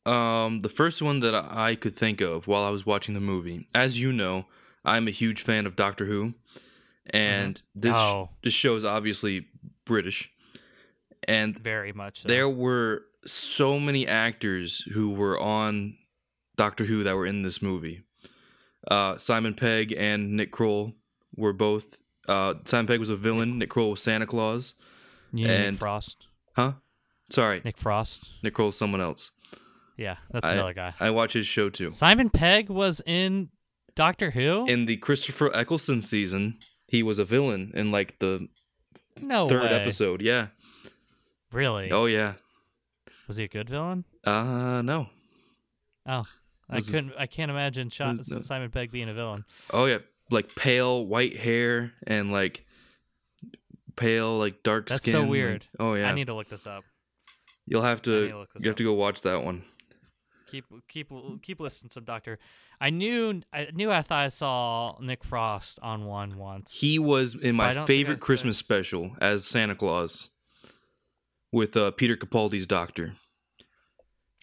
[0.04, 3.20] know, um, the first one that I could think of while I was watching the
[3.20, 4.44] movie, as you know,
[4.84, 6.34] I'm a huge fan of Doctor Who,
[7.06, 8.28] and this Oh.
[8.42, 9.46] this show is obviously
[9.86, 10.30] British,
[11.26, 12.20] and Very much.
[12.24, 12.28] So.
[12.28, 15.96] there were so many actors who were on
[16.58, 18.02] Doctor Who that were in this movie.
[18.88, 20.92] Uh, Simon Pegg and Nick Kroll
[21.36, 21.98] were both.
[22.28, 23.58] Uh, Simon Pegg was a villain.
[23.58, 24.74] Nick Kroll was Santa Claus.
[25.32, 26.26] You know Nick and- Frost.
[26.56, 26.72] Huh?
[27.30, 28.28] Sorry, Nick Frost.
[28.42, 29.30] Nick Kroll's someone else.
[29.96, 30.94] Yeah, that's I- another guy.
[30.98, 31.90] I watch his show too.
[31.90, 33.50] Simon Pegg was in
[33.94, 34.64] Doctor Who.
[34.66, 38.48] In the Christopher Eccleston season, he was a villain in like the
[39.20, 39.76] no third way.
[39.76, 40.22] episode.
[40.22, 40.48] Yeah.
[41.52, 41.90] Really?
[41.92, 42.34] Oh yeah.
[43.28, 44.04] Was he a good villain?
[44.24, 45.06] Uh no.
[46.08, 46.24] Oh,
[46.70, 47.12] I couldn't.
[47.18, 48.40] I can't imagine was- no.
[48.40, 49.44] Simon Pegg being a villain.
[49.72, 49.98] Oh yeah,
[50.30, 52.64] like pale white hair and like
[53.96, 55.12] pale like dark That's skin.
[55.12, 55.66] That's so like- weird.
[55.78, 56.08] oh yeah.
[56.08, 56.84] I need to look this up.
[57.66, 58.76] You'll have to to you have up.
[58.76, 59.62] to go watch that one.
[60.50, 61.08] Keep keep
[61.42, 62.38] keep listening to Doctor.
[62.80, 66.72] I knew I knew I thought I saw Nick Frost on one once.
[66.72, 70.30] He was in my favorite Christmas special as Santa Claus
[71.52, 73.14] with uh, Peter Capaldi's doctor.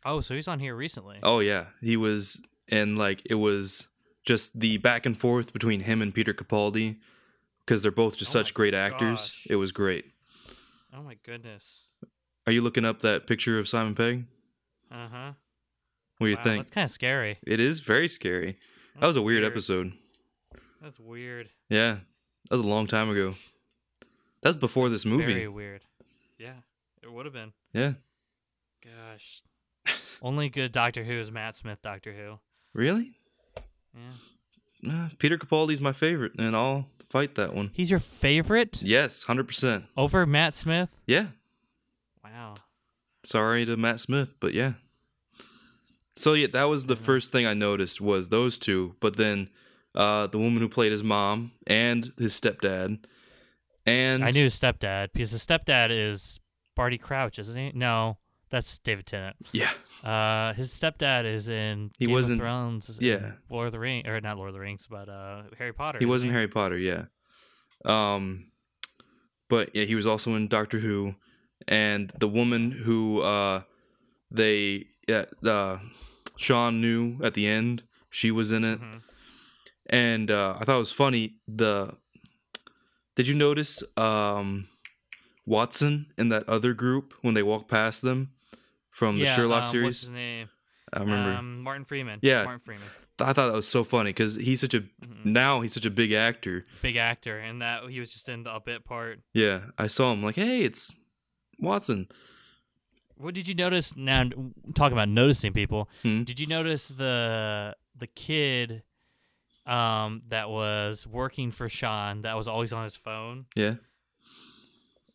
[0.07, 1.19] Oh, so he's on here recently.
[1.21, 3.87] Oh yeah, he was, and like it was
[4.25, 6.97] just the back and forth between him and Peter Capaldi
[7.65, 9.33] because they're both just Oh such great actors.
[9.49, 10.05] It was great.
[10.95, 11.81] Oh my goodness.
[12.45, 14.25] Are you looking up that picture of Simon Pegg?
[14.91, 15.31] Uh huh.
[16.17, 16.57] What do you wow, think?
[16.61, 17.37] That's kind of scary.
[17.45, 18.57] It is very scary.
[18.99, 19.93] That was a That's weird, episode.
[20.81, 21.49] That's weird.
[21.69, 21.97] Yeah,
[22.49, 23.35] that was a long time ago.
[24.41, 25.33] That's before this movie.
[25.33, 25.81] Very weird.
[26.39, 26.53] Yeah,
[27.03, 27.51] it would have been.
[27.73, 27.93] Yeah,
[28.83, 29.41] Gosh.
[30.21, 31.81] Only good Doctor Who is Matt Smith.
[31.81, 32.39] Doctor Who.
[32.73, 33.13] really?
[33.93, 34.01] Yeah.
[34.81, 37.71] Nah, Peter Capaldi's my favorite, and I'll fight that one.
[37.73, 39.85] He's your favorite Yes, hundred percent.
[39.95, 40.89] over Matt Smith.
[41.07, 41.27] Yeah.
[42.23, 42.55] Wow.
[43.23, 44.73] Sorry to Matt Smith, but yeah.
[46.15, 49.49] So yeah, that was the first thing I noticed was those two, but then
[49.95, 53.03] uh, the woman who played his mom and his stepdad,
[53.85, 56.39] and I knew his stepdad because his stepdad is
[56.75, 57.71] Barty Crouch, isn't he?
[57.73, 58.17] No,
[58.49, 59.35] that's David Tennant.
[59.51, 59.71] yeah,
[60.03, 62.97] Uh, his stepdad is in He Game wasn't- of Thrones.
[63.01, 63.33] yeah.
[63.49, 65.99] Lord of the Rings, or not Lord of the Rings, but uh, Harry Potter.
[65.99, 67.05] he wasn't Harry Potter, yeah.
[67.85, 68.51] Um,
[69.49, 71.15] but yeah, he was also in Doctor Who,
[71.67, 73.61] and the woman who uh,
[74.31, 75.79] they yeah, uh,
[76.37, 78.79] Shaun knew at the end, she was in it.
[78.81, 79.01] Mhm.
[79.89, 81.37] and uh, I thought it was funny.
[81.47, 81.95] The
[83.15, 84.67] did you notice um,
[85.45, 88.31] Watson in that other group when they walked past them
[88.97, 90.01] from the Yeah, Sherlock um, What's series?
[90.01, 90.49] his name?
[90.91, 91.31] I remember.
[91.33, 92.17] Um, Martin Freeman.
[92.23, 92.43] Yeah.
[92.45, 92.87] Martin Freeman.
[93.19, 95.25] I thought that was so funny because he's such a Mhm.
[95.25, 96.65] now he's such a big actor.
[96.81, 99.19] Big actor, and that he was just in a bit part.
[99.33, 100.95] Yeah, I saw him like, hey, it's
[101.59, 102.07] Watson.
[103.15, 103.95] What did you notice?
[103.95, 104.23] Now
[104.75, 106.23] talking about noticing people, Hmm?
[106.23, 108.81] did you notice the the kid
[109.67, 113.45] um, that was working for Shaun that was always on his phone?
[113.55, 113.75] Yeah,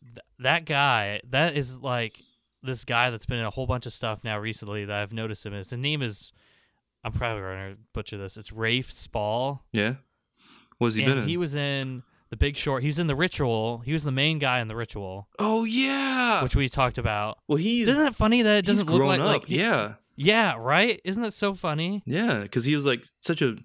[0.03, 2.19] Th- that guy, that is like
[2.63, 5.45] this guy that's been in a whole bunch of stuff now recently that I've noticed
[5.45, 5.53] him.
[5.53, 6.31] Is his name is
[7.03, 8.37] I'm probably going to butcher this.
[8.37, 9.63] It's Rafe Spall.
[9.71, 9.95] yeah.
[10.77, 11.27] What's he and been in?
[11.29, 12.81] he was in The Big Short.
[12.81, 13.79] He was in The Ritual.
[13.85, 16.41] He was the main guy in The Ritual, oh yeah.
[16.43, 17.37] which we talked about.
[17.47, 20.99] well, he's Isn't it funny that it doesn't look like, like he- yeah, yeah, right?
[21.05, 22.01] Isn't that so funny?
[22.05, 23.57] yeah, because he was like such a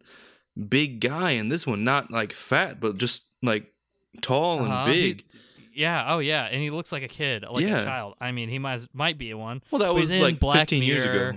[0.69, 3.73] big guy in this one, not like fat, but just like
[4.21, 5.25] tall and Uh-huh, big.
[5.79, 6.13] Yeah.
[6.15, 6.45] Oh yeah.
[6.45, 7.79] And he looks like a kid, like Yeah.
[7.81, 8.15] a child.
[8.21, 9.63] I mean, he might might be one.
[9.71, 11.33] Well, that was like Black 15 years ago.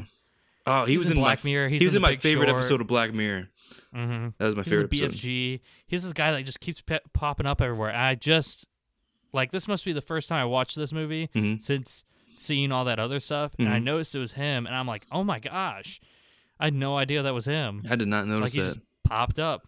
[0.65, 1.69] Oh, he He's was in Black my Mirror.
[1.69, 2.57] He's he was in in my favorite Short.
[2.59, 3.47] episode of Black Mirror.
[3.95, 4.27] Mm-hmm.
[4.37, 5.17] That was my He's favorite the episode.
[5.19, 5.59] BFG.
[5.87, 7.93] He's this guy that just keeps pe- popping up everywhere.
[7.95, 8.65] I just
[9.33, 11.61] like this must be the first time I watched this movie Mhm.
[11.61, 13.83] since seeing all that other stuff, and I Mhm.
[13.83, 15.99] noticed it was him, and I'm like, oh my gosh,
[16.59, 17.83] I had no idea that was him.
[17.89, 19.67] I did not Like notice he just popped up.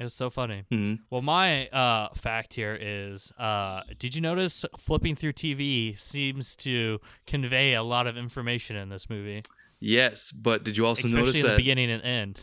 [0.00, 0.64] It was so funny.
[0.72, 1.00] Mhm.
[1.10, 7.00] Well, my uh, fact here is: uh, Did you notice flipping through TV seems to
[7.26, 9.42] convey a lot of information in this movie,
[9.78, 11.56] Yes, but did you also especially notice in the that?
[11.58, 12.40] beginning and end?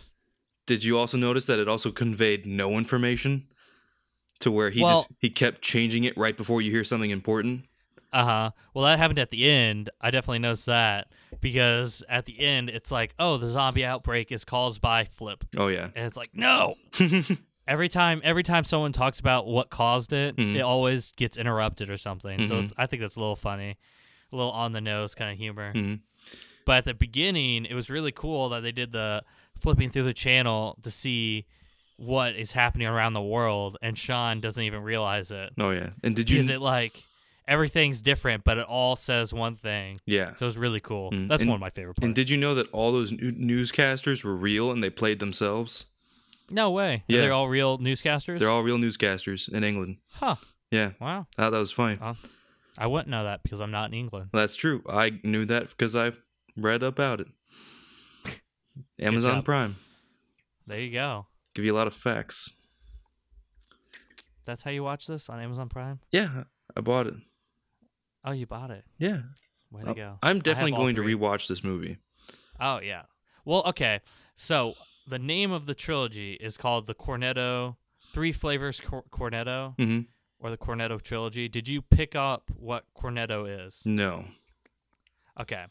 [0.67, 3.47] Did you also notice that it also conveyed no information?
[4.41, 7.65] To where he Well- just he kept changing it right before you hear something important.
[8.13, 8.51] Uh huh.
[8.73, 9.89] Well, that happened at the end.
[9.99, 11.07] I definitely noticed that
[11.41, 15.67] because at the end, it's like, oh, the zombie outbreak is caused by Flip, Oh
[15.67, 15.89] yeah.
[15.95, 16.75] and it's like, no.
[17.67, 20.55] every time, every time someone talks about what caused it, Mhm.
[20.55, 22.45] it always gets interrupted or something.
[22.45, 22.63] So Mhm.
[22.65, 23.77] it's, I think that's a little funny,
[24.31, 25.73] a little on the nose kind of humor.
[25.75, 25.99] Mhm.
[26.65, 29.23] But at the beginning, it was really cool that they did the
[29.59, 31.45] flipping through the channel to see
[31.97, 35.51] what is happening around the world, and Shaun doesn't even realize it.
[35.57, 35.89] Oh yeah.
[36.03, 36.37] And did you?
[36.39, 37.03] Is it like
[37.47, 39.99] everything's different, but it all says one thing?
[40.05, 40.33] yeah.
[40.35, 41.11] So it's really cool.
[41.11, 41.27] Mm.
[41.29, 42.05] That's And- one of my favorite parts.
[42.05, 45.85] And did you know that all those new- newscasters were real and they played themselves?
[46.49, 47.03] no way.
[47.09, 47.19] Yeah.
[47.21, 48.39] They're all real newscasters.
[48.39, 49.97] They're all real newscasters in England.
[50.09, 50.35] huh.
[50.71, 51.27] Yeah, Wow.
[51.37, 51.97] I thought that was funny.
[52.01, 52.15] Oh.
[52.77, 54.29] I wouldn't know that because I'm not in England.
[54.33, 54.83] That's true.
[54.89, 56.11] I knew that because I
[56.55, 57.27] read about it.
[58.99, 59.43] Amazon.
[59.43, 59.75] Prime
[60.67, 61.27] There you go.
[61.55, 62.53] give you a lot of facts.
[64.45, 65.99] That's how you watch this on Amazon Prime.
[66.11, 66.43] Yeah,
[66.75, 67.15] I bought it.
[68.27, 68.83] Oh, you bought it.
[68.99, 69.21] Yeah,
[69.71, 70.19] Way to go.
[70.21, 71.15] I'm definitely all going to three.
[71.15, 71.97] rewatch this movie.
[72.59, 73.03] Oh yeah.
[73.45, 74.01] Well, okay.
[74.35, 74.73] So
[75.07, 77.75] the name of the trilogy is called the Cornetto
[78.13, 80.01] Three Flavors Cor- Cornetto hmm
[80.39, 81.47] or the Cornetto trilogy.
[81.47, 83.81] Did you pick up what Cornetto is?
[83.85, 84.25] No.
[85.39, 85.63] Okay.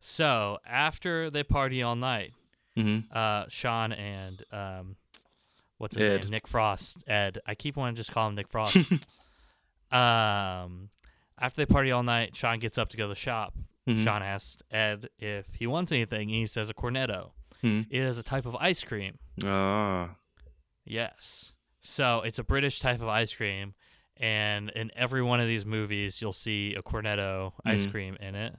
[0.00, 2.32] So after they party all night,
[2.76, 4.96] hmm uh, Shaun and um,
[5.78, 6.20] what's his Ed.
[6.22, 6.30] name?
[6.30, 6.98] Nick Frost.
[7.06, 7.40] Ed.
[7.46, 8.76] I keep wanting to just call him Nick Frost.
[9.92, 10.90] um,
[11.40, 13.54] after they party all night, Shaun gets up to go to the shop.
[13.86, 14.04] Mhm.
[14.04, 17.32] Shaun asks Ed if he wants anything, and he says a cornetto.
[17.62, 17.86] Mhm.
[17.90, 19.18] It is a type of ice cream.
[19.44, 20.16] Ah.
[20.84, 21.52] Yes.
[21.80, 23.74] So it's a British type of ice cream,
[24.16, 27.90] and in every one of these movies, you'll see a cornetto ice Mhm.
[27.90, 28.54] cream in it,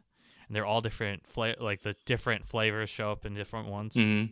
[0.48, 1.28] and they're all different.
[1.28, 3.94] Fla- like the different flavors show up in different ones.
[3.96, 4.26] hmm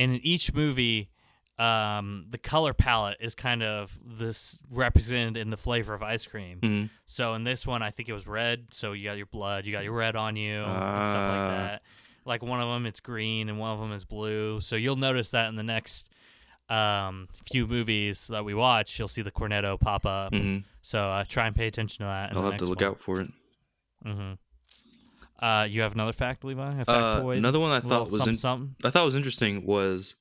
[0.00, 1.10] And in each movie,
[1.58, 6.58] um, the color palette is kind of this represented in the flavor of ice cream.
[6.60, 8.66] hmm So in this one, I think it was red.
[8.70, 11.28] So you got your blood, you got your red on you, and stuff Ah.
[11.48, 11.82] like that.
[12.24, 14.60] Like one of them, it's green, and one of them is blue.
[14.60, 16.08] So you'll notice that in the next
[16.68, 20.32] um, few movies that we watch, you'll see the cornetto pop up.
[20.34, 22.36] hmm So uh, try and pay attention to that.
[22.36, 22.90] I'll have to look one.
[22.90, 23.30] out for it.
[24.06, 25.44] Mm-hmm.
[25.44, 26.62] Uh, you have another fact, Levi?
[26.62, 26.84] A Uh,
[27.22, 27.38] factoid?
[27.38, 28.76] another one I thought was something, in- something?
[28.84, 30.14] I thought was interesting was,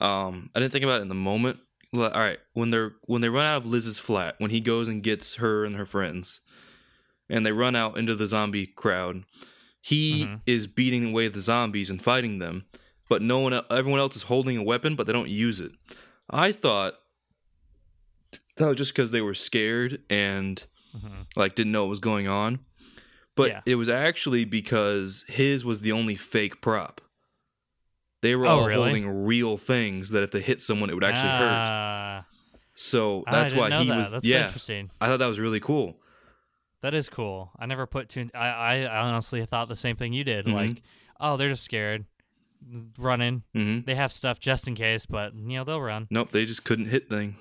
[0.00, 1.58] um, I didn't think about it in the moment.
[1.94, 5.02] All right, when they're when they run out of Liz's flat, when he goes and
[5.02, 6.40] gets her and her friends,
[7.30, 9.24] and they run out into the zombie crowd,
[9.80, 10.40] he Mhm.
[10.46, 12.64] is beating away the zombies and fighting them,
[13.08, 15.72] but no one, everyone else is holding a weapon, but they don't use it.
[16.28, 16.94] I thought
[18.56, 20.62] that was just because they were scared and
[20.94, 21.26] Mhm.
[21.36, 22.58] like didn't know what was going on.
[23.36, 23.60] But Yeah.
[23.66, 27.00] it was actually because his was the only fake prop.
[28.22, 28.82] They were Oh, all really?
[28.82, 31.68] holding real things that if they hit someone, it would actually hurt.
[31.68, 32.26] Ah,
[32.74, 33.96] So that's why he that.
[33.96, 34.12] was.
[34.12, 34.90] That's yeah, interesting.
[35.00, 35.96] I thought that was really cool.
[36.82, 37.50] That is cool.
[37.58, 38.28] I never put two.
[38.34, 40.46] I, I honestly thought the same thing you did.
[40.46, 40.54] Mhm.
[40.54, 40.82] Like,
[41.20, 42.04] oh, they're just scared,
[42.98, 43.42] running.
[43.54, 46.06] hmm They have stuff just in case, but you know they'll run.
[46.10, 47.36] Nope, they just couldn't hit thing,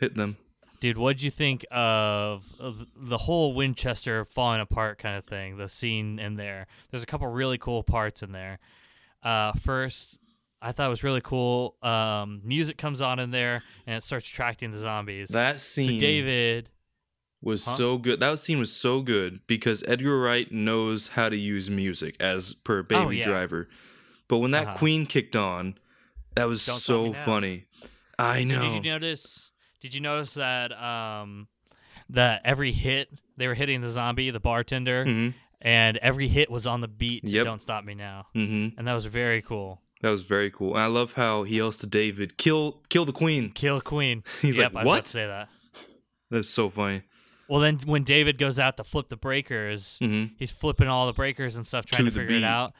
[0.00, 0.36] hit them.
[0.80, 5.56] Dude, what'd you think of, of the whole Winchester falling apart kind of thing?
[5.56, 6.66] The scene in there.
[6.90, 8.58] There's a couple really cool parts in there.
[9.22, 10.18] Uh, first,
[10.62, 11.76] I thought it was really cool.
[11.82, 15.30] Um, music comes on in there and it starts attracting the zombies.
[15.30, 16.70] That scene, so David,
[17.42, 17.76] was Huh?
[17.76, 18.20] so good.
[18.20, 22.82] That scene was so good because Edgar Wright knows how to use music as per
[22.82, 23.22] Baby Oh, yeah.
[23.24, 23.68] Driver.
[24.28, 24.78] But when that Uh-huh.
[24.78, 25.76] Queen kicked on,
[26.34, 27.66] that was Don't so funny.
[28.18, 28.60] I So know.
[28.62, 29.50] did you notice?
[29.80, 31.48] Did you notice that um,
[32.10, 35.28] that every hit they were hitting the zombie, the bartender, hmm
[35.60, 37.24] and every hit was on the beat.
[37.24, 37.44] Yep.
[37.44, 39.80] Don't stop me now, hmm and that was very cool.
[40.02, 40.74] That was very cool.
[40.74, 44.22] And I love how he yells to David, "Kill, kill the queen." Kill Queen.
[44.42, 45.48] He's yep, like, I was "What?" to say that.
[46.30, 47.02] That's so funny.
[47.48, 51.12] Well, then when David goes out to flip the breakers, hmm he's flipping all the
[51.12, 52.72] breakers and stuff, trying To to, figure it out.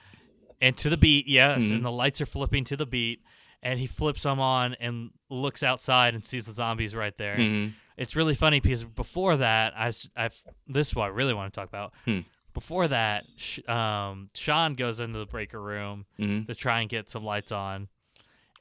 [0.61, 1.77] And to the beat, yes, Mhm.
[1.77, 3.21] and the lights are flipping to the beat,
[3.63, 7.37] and he flips them on and looks outside and sees the zombies right there.
[7.37, 7.73] Mhm.
[7.97, 10.35] It's really funny because before that, I, I've,
[10.67, 11.95] this is what I really want to talk about.
[12.57, 16.47] Before that, sh- um, Shaun goes into the breaker room Mhm.
[16.47, 17.89] to try and get some lights on.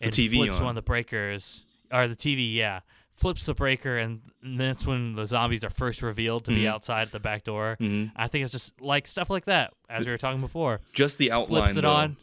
[0.02, 0.64] The And TV flips on.
[0.66, 2.82] one of the breakers, or the TV, yeah.
[3.14, 6.68] Flips the breaker, and that's when the zombies are first revealed to be Mhm.
[6.74, 7.78] outside the back door.
[7.80, 8.12] Mhm.
[8.18, 10.82] I think it's just like stuff like that, as we were talking before.
[10.94, 11.62] Just the outline.
[11.64, 11.94] Flips it though.
[11.94, 12.18] on.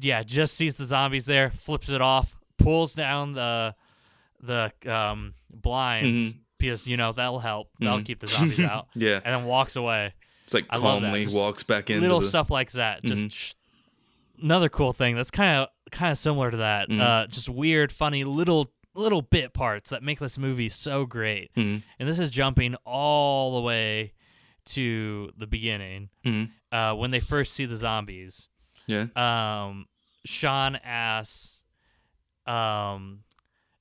[0.00, 3.76] Yeah, just sees the zombies there, flips it off, pulls down the
[4.40, 6.38] the um, blinds Mhm.
[6.58, 7.70] because you know that'll help.
[7.78, 8.04] That'll Mhm.
[8.06, 10.12] keep the zombies out, Yeah, and then walks away.
[10.46, 12.00] It's like I calmly walks back in.
[12.00, 12.28] Little the.
[12.28, 13.02] stuff like that.
[13.04, 13.32] Just Mhm.
[13.32, 13.52] sh-
[14.40, 16.88] another cool thing that's kind of kind of similar to that.
[16.88, 17.00] Mhm.
[17.00, 21.52] Uh, just weird, funny little little bit parts that make this movie so great.
[21.54, 21.82] Mhm.
[21.98, 24.14] And this is jumping all the way
[24.66, 26.50] to the beginning Mhm.
[26.72, 28.48] uh, when they first see the zombies.
[28.86, 29.06] Yeah.
[29.14, 29.86] Um,
[30.24, 31.60] Shaun asks
[32.46, 33.24] um,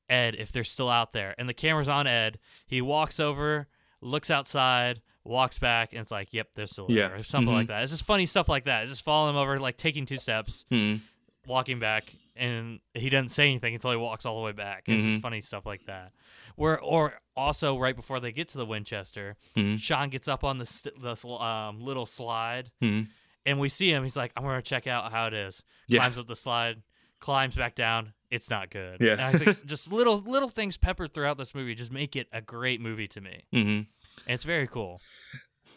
[0.10, 2.39] Ed if they're still out there, and the camera's on Ed.
[2.67, 3.67] He walks over,
[4.01, 7.10] looks outside, walks back, and it's like, "Yep, they're still Yeah.
[7.10, 7.58] there," or something Mhm.
[7.58, 7.84] like that.
[7.84, 8.84] It's just funny stuff like that.
[8.84, 11.02] It's just following him over, like taking two steps, Mhm.
[11.48, 14.84] walking back, and he doesn't say anything until he walks all the way back.
[14.88, 15.22] It's just Mhm.
[15.22, 16.12] funny stuff like that.
[16.56, 19.80] Where or also right before they get to the Winchester, Mhm.
[19.80, 23.10] Shaun gets up on the st- the um, little slide, Mhm.
[23.46, 24.04] and we see him.
[24.04, 26.00] He's like, "I'm gonna check out how it is." Yeah.
[26.00, 26.82] Climbs up the slide,
[27.20, 28.14] climbs back down.
[28.32, 29.00] It's not good.
[29.02, 29.28] Yeah.
[29.28, 32.82] I think just little little things peppered throughout this movie just make it a great
[32.82, 33.44] movie to me.
[33.54, 33.88] Mhm.
[34.28, 35.01] And it's very cool.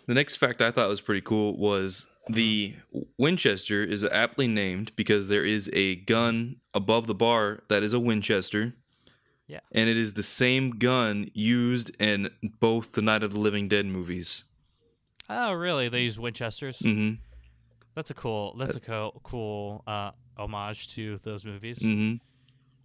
[0.07, 2.75] The next fact I thought was pretty cool was the
[3.19, 8.01] Winchester is aptly named because there is a gun above the bar that is a
[8.01, 8.75] Winchester.
[9.47, 9.61] Yeah.
[9.73, 13.87] And it is the same gun used in both the Night of the Living Dead
[13.87, 14.45] movies.
[15.29, 15.89] Oh, really?
[15.89, 16.81] They use Winchesters.
[16.81, 17.15] hmm
[17.95, 18.57] That's a cool.
[18.59, 21.83] That's a co- cool uh, homage to those movies.
[21.83, 22.15] hmm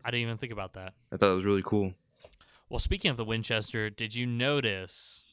[0.05, 0.93] I didn't even think about that.
[1.13, 1.93] I thought it was really cool.
[2.69, 5.23] Well, speaking of the Winchester, did you notice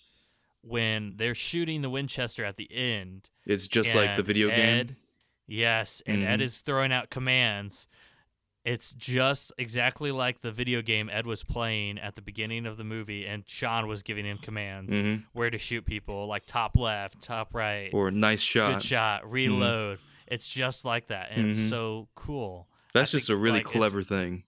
[0.62, 3.30] when they're shooting the Winchester at the end?
[3.46, 4.58] It's just like the video game.
[4.80, 4.96] Ed-
[5.46, 6.42] Yes, and Ed Mhm.
[6.42, 7.88] is throwing out commands.
[8.64, 12.84] It's just exactly like the video game Ed was playing at the beginning of the
[12.84, 15.24] movie, and Shaun was giving him commands Mhm.
[15.32, 18.74] where to shoot people, like top left, top right, Or nice shot.
[18.74, 19.98] good shot, reload.
[20.28, 22.68] It's just like that, and it's so cool.
[22.92, 24.44] That's I just think, a really like, clever thing.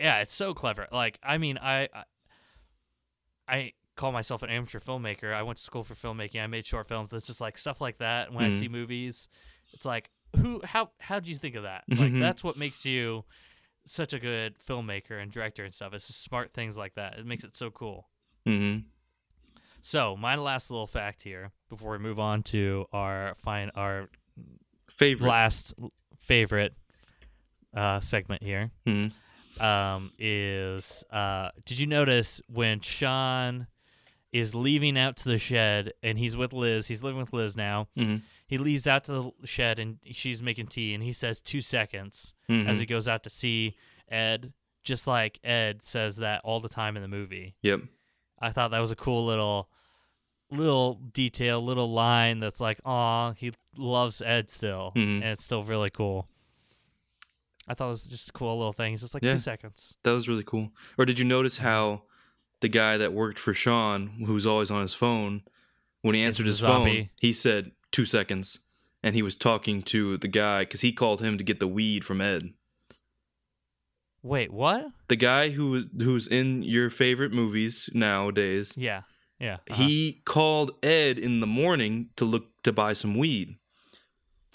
[0.00, 0.88] Yeah, it's so clever.
[0.90, 2.04] Like, I mean, I, I,
[3.48, 5.32] I call myself an amateur filmmaker.
[5.34, 6.42] I went to school for filmmaking.
[6.42, 7.12] I made short films.
[7.12, 8.32] It's just like stuff like that.
[8.32, 8.58] When I Mhm.
[8.58, 9.28] see movies,
[9.72, 11.84] it's like, who, how, how did you think of that?
[11.88, 12.20] Like, Mhm.
[12.20, 13.24] that's what makes you
[13.84, 15.92] such a good filmmaker and director and stuff.
[15.92, 17.18] It's just smart things like that.
[17.18, 18.08] It makes it so cool.
[18.46, 18.78] hmm
[19.80, 24.08] So, my last little fact here before we move on to our fine, our
[24.88, 25.28] Favorite.
[25.28, 25.74] last
[26.16, 26.74] favorite
[27.74, 28.70] uh, segment here.
[28.86, 29.12] Mhm.
[29.60, 33.66] um, is uh, did you notice when Shaun
[34.32, 36.88] is leaving out to the shed and he's with Liz?
[36.88, 37.88] He's living with Liz now.
[37.96, 38.22] Mhm.
[38.46, 42.34] He leaves out to the shed and she's making tea and he says two seconds
[42.48, 42.66] Mhm.
[42.66, 43.76] as he goes out to see
[44.08, 47.54] Ed, just like Ed says that all the time in the movie.
[47.62, 47.82] Yep.
[48.40, 49.68] I thought that was a cool little
[50.50, 55.14] little detail, little line that's like, "Aw, he loves Ed still," Mhm.
[55.22, 56.28] and it's still really cool.
[57.66, 58.92] I thought it was just a cool little thing.
[58.92, 59.32] It's just like Yeah.
[59.32, 59.96] two seconds.
[60.02, 60.70] That was really cool.
[60.98, 62.02] Or did you notice how
[62.62, 65.42] the guy that worked for Shaun, who's always on his phone,
[66.00, 68.60] when he answered his phone, he said two seconds,
[69.02, 72.04] and he was talking to the guy because he called him to get the weed
[72.04, 72.54] from Ed.
[74.22, 74.86] Wait, what?
[75.08, 78.76] The guy who was who's in your favorite movies nowadays.
[78.78, 79.02] Yeah,
[79.40, 79.58] yeah.
[79.68, 79.82] uh-huh.
[79.82, 83.56] He called Ed in the morning to look to buy some weed.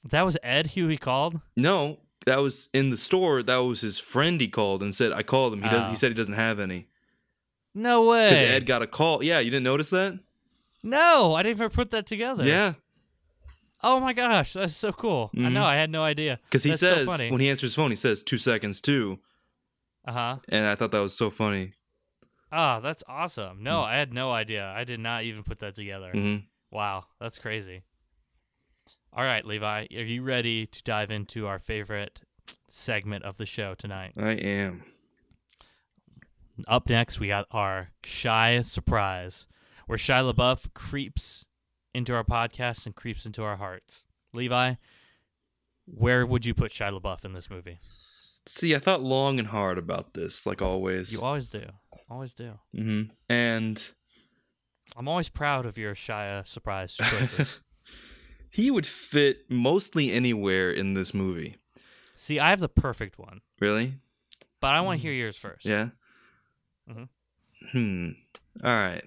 [0.09, 1.41] that was Ed who he called.
[1.57, 3.43] No, that was in the store.
[3.43, 4.39] That was his friend.
[4.39, 5.63] He called and said, "I called him.
[5.63, 5.85] He does.
[5.85, 5.89] Oh.
[5.89, 6.87] He said he doesn't have any
[7.73, 8.27] No way.
[8.29, 9.23] because Ed got a call.
[9.23, 10.19] Yeah, you didn't notice that?
[10.83, 12.43] no, I didn't even put that together.
[12.45, 12.73] Yeah,
[13.83, 15.29] Oh my gosh, that's so cool.
[15.35, 15.51] I Mhm.
[15.53, 15.63] know.
[15.65, 16.39] I had no idea.
[16.45, 17.29] because he That's so says funny.
[17.31, 19.19] when he answers his phone, he says two seconds too,
[20.05, 20.37] Uh huh.
[20.49, 21.73] and I thought that was so funny.
[22.51, 23.61] Oh, that's awesome.
[23.61, 24.65] No, I had no idea.
[24.75, 26.11] I did not even put that together.
[26.11, 26.37] hmm
[26.71, 27.83] Wow, that's crazy.
[29.13, 32.21] All right, Levi, are you ready to dive into our favorite
[32.69, 34.13] segment of the show tonight?
[34.17, 34.83] I am.
[36.67, 39.47] Up next, we got our Shia Surprise,
[39.85, 41.45] where Shia LaBeouf creeps
[41.93, 44.03] into our podcast and creeps into our hearts.
[44.33, 44.75] Levi,
[45.85, 47.77] where would you put Shia LaBeouf in this movie?
[47.81, 51.13] See, I thought long and hard about this, like always.
[51.13, 51.63] You always do.
[52.09, 52.53] Always do.
[52.73, 53.91] hmm And
[54.95, 57.59] I'm always proud of your Shia surprise choices.
[58.49, 61.57] he would fit mostly anywhere in this movie.
[62.15, 63.41] See, I have the perfect one.
[63.59, 63.95] Really?
[64.59, 65.65] but I want to hear yours first.
[65.67, 65.89] Yeah.
[66.89, 67.09] Mhm.
[67.71, 68.09] Hmm.
[68.63, 69.03] All right.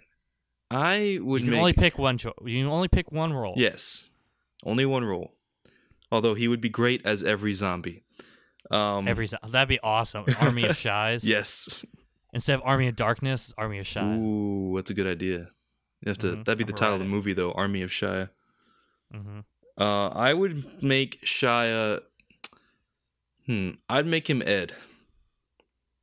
[0.71, 2.19] I would You can make only pick one.
[2.19, 3.55] Cho- you can only pick one role.
[3.57, 4.11] yes,
[4.65, 5.35] only one role.
[6.13, 8.03] Although he would be great as every zombie.
[8.71, 10.25] Um, Every zo- that'd be awesome.
[10.41, 11.25] Army of Shies.
[11.25, 11.85] yes.
[12.33, 14.15] Instead of Army of Darkness, Army of Shy.
[14.17, 15.49] Ooh, that's a good idea.
[16.03, 16.29] You have to.
[16.29, 16.45] Mhm.
[16.45, 17.51] That'd be the I'm title of the movie, though.
[17.53, 18.31] Army of Shia.
[19.13, 19.41] hmm
[19.77, 22.03] Uh, I would make Shia.
[23.47, 23.71] Hmm.
[23.89, 24.75] I'd make him Ed.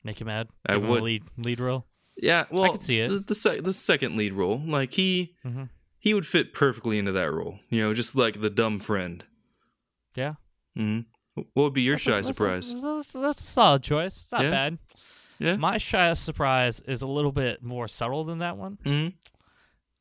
[0.08, 0.48] Make him mad.
[0.66, 1.02] I Give him would.
[1.02, 1.86] a lead lead role.
[2.16, 2.46] Yeah.
[2.50, 3.10] Well, could see it.
[3.10, 5.66] The, the, sec- the second lead role, like he hmm
[6.00, 7.60] he would fit perfectly into that role.
[7.70, 9.24] You know, just like the dumb friend.
[10.16, 10.34] Yeah.
[10.76, 11.02] hmm
[11.36, 12.74] What would be your That's shy a- surprise?
[12.82, 14.16] That's, that's a solid choice.
[14.22, 14.50] It's not Yeah?
[14.52, 14.78] bad.
[15.40, 15.56] Yeah.
[15.58, 18.78] My Shia surprise is a little bit more subtle than that one.
[18.84, 19.08] hmm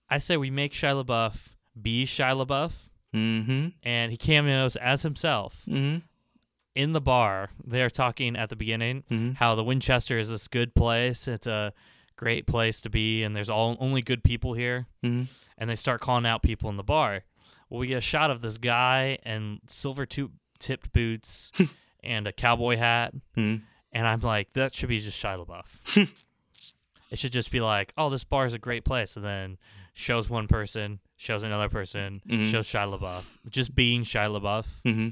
[0.08, 1.34] I say we make Shia LaBeouf
[1.80, 2.72] be Shia LaBeouf,
[3.12, 5.96] hmm and he cameos as himself hmm
[6.76, 7.50] in the bar.
[7.64, 11.26] They're talking at the beginning hmm how the Winchester is this good place.
[11.26, 11.72] It's a
[12.16, 14.86] great place to be, and there's all only good people here.
[15.02, 15.24] hmm
[15.58, 17.24] And they start calling out people in the bar.
[17.68, 21.50] Well, we get a shot of this guy and silver tu- tipped boots
[22.04, 23.56] and a cowboy hat, hmm
[23.92, 26.08] and I'm like, that should be just Shia LaBeouf.
[27.10, 29.56] it should just be like, oh, this bar is a great place, and then
[29.94, 32.44] shows one person, shows another person, Mhm.
[32.50, 35.08] shows Shia LaBeouf, just being Shia LaBeouf hmm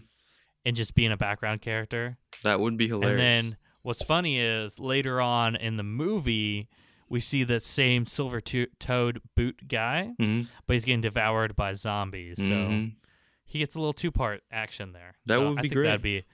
[0.65, 2.17] and just being a background character.
[2.43, 3.37] That would be hilarious.
[3.37, 6.69] And then what's funny is later on in the movie,
[7.09, 11.73] we see the same silver to- toed boot guy, hmm but he's getting devoured by
[11.75, 12.39] zombies.
[12.39, 12.93] So Mhm.
[13.45, 15.15] he gets a little two part action there.
[15.27, 15.87] That So would I be think great.
[15.89, 16.25] That'd be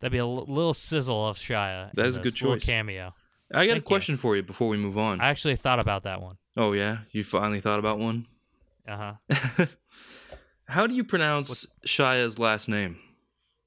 [0.00, 1.92] that'd be a l- little sizzle of Shia.
[1.94, 2.64] That in a good choice.
[2.64, 3.14] cameo.
[3.52, 3.82] I got a Thank you.
[3.82, 5.20] question for you before we move on.
[5.20, 6.36] I actually thought about that one.
[6.56, 8.26] oh yeah, you finally thought about one.
[8.88, 9.66] Uh huh.
[10.66, 12.98] How do you pronounce Shia's last name?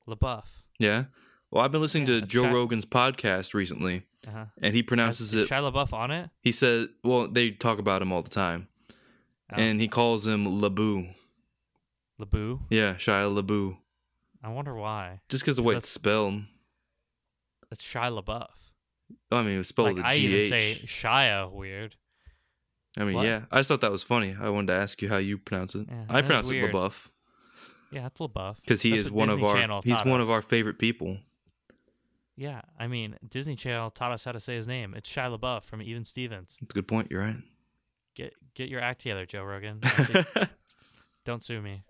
[0.08, 0.44] LaBeouf.
[0.80, 1.06] Yeah.
[1.52, 4.46] Well, I've been listening Yeah, to Joe Shia- Rogan's podcast recently, Uh huh.
[4.62, 5.50] and he pronounces Is it.
[5.54, 6.30] Shia LaBeouf on it?
[6.42, 8.68] He said, "Well, they talk about him all the time,
[9.52, 11.14] Oh, and he calls him Laboo.
[12.20, 12.62] LaBoo.
[12.70, 13.78] Yeah, Shia Laboo.
[14.44, 15.22] I wonder why.
[15.30, 16.42] Just because the way it's spelled.
[17.72, 18.50] It's Shia LaBeouf.
[19.32, 21.96] I mean, it was spelled Like with I a even say Shia weird.
[22.98, 23.26] I mean, What?
[23.26, 23.46] yeah.
[23.52, 24.36] I just thought that was funny.
[24.40, 25.88] I wanted to ask you how you pronounce it.
[25.90, 26.54] Yeah, I pronounce it.
[26.72, 27.10] LaBeouf
[27.94, 28.56] Yeah, it's LaBeouf.
[28.58, 29.56] because he That's is one Disney of our.
[29.56, 31.18] Channel He's one of our favorite people.
[32.36, 34.94] Yeah, I mean Disney Channel taught us how to say his name.
[34.96, 36.58] It's Shia LaBeouf from Even Stevens.
[36.60, 37.10] That's a good point.
[37.12, 37.36] You're right.
[38.16, 39.82] Get get your act together, Joe Rogan.
[41.26, 41.84] Don't sue me.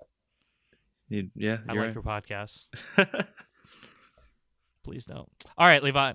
[1.09, 2.67] You- yeah, I like your podcast.
[4.83, 5.29] Please don't.
[5.57, 6.13] All right, Levi.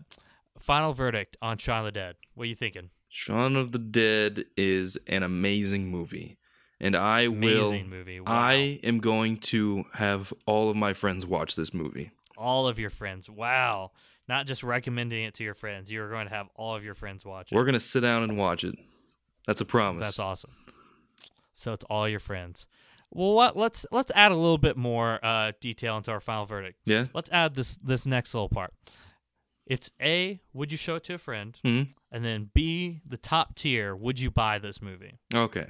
[0.58, 2.16] Final verdict on Shaun of the Dead.
[2.34, 2.90] What are you thinking?
[3.08, 6.37] Shaun of the Dead is an amazing movie,
[6.80, 7.72] and I will.
[7.84, 8.20] Movie.
[8.20, 8.26] Wow.
[8.32, 12.10] I am going to have all of my friends watch this movie.
[12.36, 13.28] all of your friends.
[13.28, 13.90] Wow.
[14.28, 15.90] Not just recommending it to your friends.
[15.90, 17.54] You're going to have all of your friends watch it.
[17.56, 18.74] We're gonna sit down and watch it.
[19.46, 20.06] That's a promise.
[20.06, 20.50] That's awesome.
[21.54, 22.66] So it's all your friends.
[23.10, 23.56] Well, what?
[23.56, 26.78] Let's let's add a little bit more uh, detail into our final verdict.
[26.84, 27.06] Yeah.
[27.14, 28.74] Let's add this this next little part.
[29.66, 30.40] It's A.
[30.52, 31.58] Would you show it to a friend?
[31.64, 31.88] Mhm.
[32.12, 33.00] And then B.
[33.06, 33.96] The top tier.
[33.96, 35.18] Would you buy this movie?
[35.34, 35.66] Okay.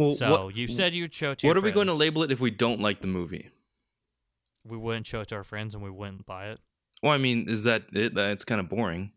[0.00, 1.46] Well, so what, you said you'd show it to.
[1.46, 3.50] what your are we going to label it if we don't like the movie?
[4.64, 6.58] We wouldn't show it to our friends, and we wouldn't buy it.
[7.02, 8.14] Well, I mean, is that it?
[8.14, 9.12] That's kind of boring.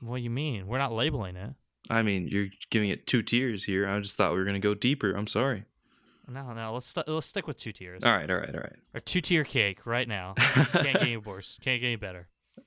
[0.00, 0.66] What do you mean?
[0.66, 1.54] We're not labeling it.
[1.88, 3.88] I mean, you're giving it two tiers here.
[3.88, 5.12] I just thought we were gonna go deeper.
[5.12, 5.64] I'm sorry.
[6.28, 6.72] No, no.
[6.74, 8.02] Let's st- let's stick with two tiers.
[8.02, 8.76] All right, all right, all right.
[8.94, 10.34] Or two tier cake right now.
[10.38, 11.58] Can't get any worse.
[11.62, 12.26] Can't get any better.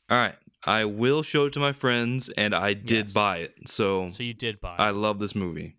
[0.09, 0.35] All right.
[0.65, 3.13] I will show it to my friends, and I did Yes.
[3.13, 3.53] buy it.
[3.67, 4.75] So, So you did buy.
[4.75, 4.79] it.
[4.79, 5.75] I love this movie.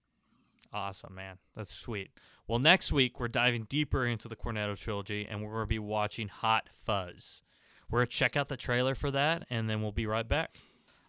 [0.73, 1.39] Awesome, man.
[1.57, 2.11] That's sweet.
[2.47, 5.79] Well, next week we're diving deeper into the Cornetto trilogy, and we're going to be
[5.79, 7.43] watching Hot Fuzz.
[7.91, 10.57] We're going to check out the trailer for that, and then we'll be right back.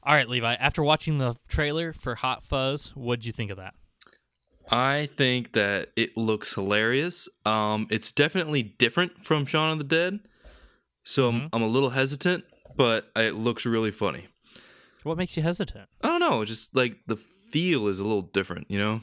[0.03, 0.55] All right, Levi.
[0.55, 3.75] After watching the trailer for Hot Fuzz, what'd you think of that?
[4.71, 7.27] I think that it looks hilarious.
[7.45, 10.19] Um, it's definitely different from Shaun of the Dead,
[11.03, 11.49] so I'm- Mhm.
[11.53, 12.45] I'm a little hesitant,
[12.75, 14.27] but it looks really funny.
[15.03, 15.89] What makes you hesitant?
[16.01, 19.01] I don't know, just like the feel is a little different, you know.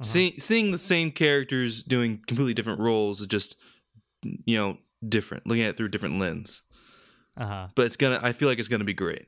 [0.00, 0.04] Uh-huh.
[0.04, 3.56] See, seeing the same characters doing completely different roles is just,
[4.22, 5.46] you know, different.
[5.46, 6.62] Looking at it through a different lens,
[7.36, 7.68] Uh huh.
[7.74, 8.18] but it's gonna.
[8.22, 9.26] I feel like it's gonna be great,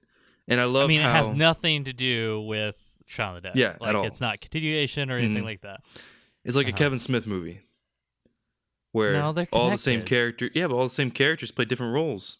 [0.49, 0.85] and I love.
[0.85, 3.57] I mean, it how, has nothing to do with Shaun of the Dead.
[3.57, 4.07] Yeah, at like all.
[4.07, 5.47] it's not continuation or anything Mhm.
[5.47, 5.83] like that.
[6.45, 6.79] It's like a uh-huh.
[6.79, 7.61] Kevin Smith movie,
[8.93, 10.51] where No, all the same character.
[10.55, 12.39] Yeah, but all the same characters play different roles.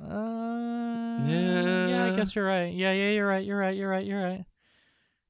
[0.00, 1.86] Uh, yeah.
[1.88, 2.12] Yeah.
[2.12, 2.72] I guess you're right.
[2.72, 3.44] Yeah, yeah, you're right.
[3.44, 3.76] You're right.
[3.76, 4.04] You're right.
[4.06, 4.44] You're right.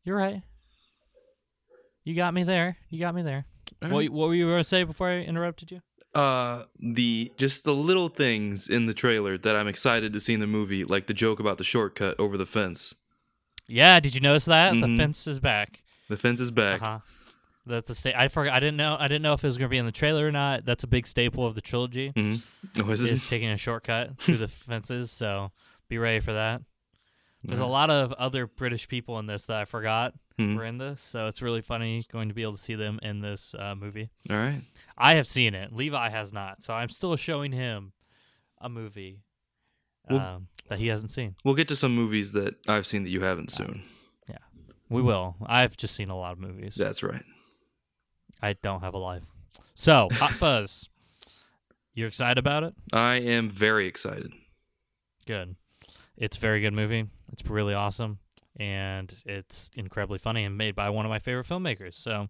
[0.05, 0.43] You're right.
[2.05, 2.77] You got me there.
[2.91, 3.47] You got me there.
[3.83, 5.81] All What, what were you going to say before I interrupted you?
[6.15, 10.39] uh the just the little things in the trailer that I'm excited to see in
[10.39, 12.95] the movie, like the joke about the shortcut over the fence.
[13.67, 14.75] Yeah, did you notice that?
[14.75, 14.81] Mhm.
[14.97, 15.83] The fence is back.
[16.09, 16.81] The fence is back.
[16.83, 16.99] Uh-huh.
[17.67, 18.55] That's a sta- I forgot.
[18.55, 18.97] I didn't know.
[18.97, 20.65] I didn't know if it was going to be in the trailer or not.
[20.65, 22.13] That's a big staple of the trilogy.
[22.15, 22.37] hmm
[22.81, 25.11] Oh, is Is taking a shortcut through the fences.
[25.11, 25.51] So
[25.89, 26.63] be ready for that.
[27.45, 30.57] There's a lot of other British people in this that I forgot Mhm.
[30.57, 31.03] were in this.
[31.03, 34.09] So it's really funny going to be able to see them in this uh, movie.
[34.31, 34.63] All right.
[34.97, 35.73] I have seen it.
[35.73, 36.63] Levi has not.
[36.63, 37.93] So I'm still showing him
[38.59, 39.21] a movie
[40.09, 41.37] Well- um, that he hasn't seen.
[41.45, 43.83] We'll get to some movies that I've seen that you haven't soon.
[44.29, 44.39] Yeah.
[44.89, 45.37] We will.
[45.45, 46.75] I've just seen a lot of movies.
[46.77, 47.23] That's right.
[48.43, 49.25] I don't have a life.
[49.75, 50.89] So, Hot Fuzz.
[51.93, 52.75] You excited about it?
[52.93, 54.33] I am very excited.
[55.27, 55.55] Good.
[56.17, 57.07] It's a very good movie.
[57.41, 58.19] It's really awesome.
[58.57, 61.95] And it's incredibly funny and made by one of my favorite filmmakers.
[61.95, 62.29] So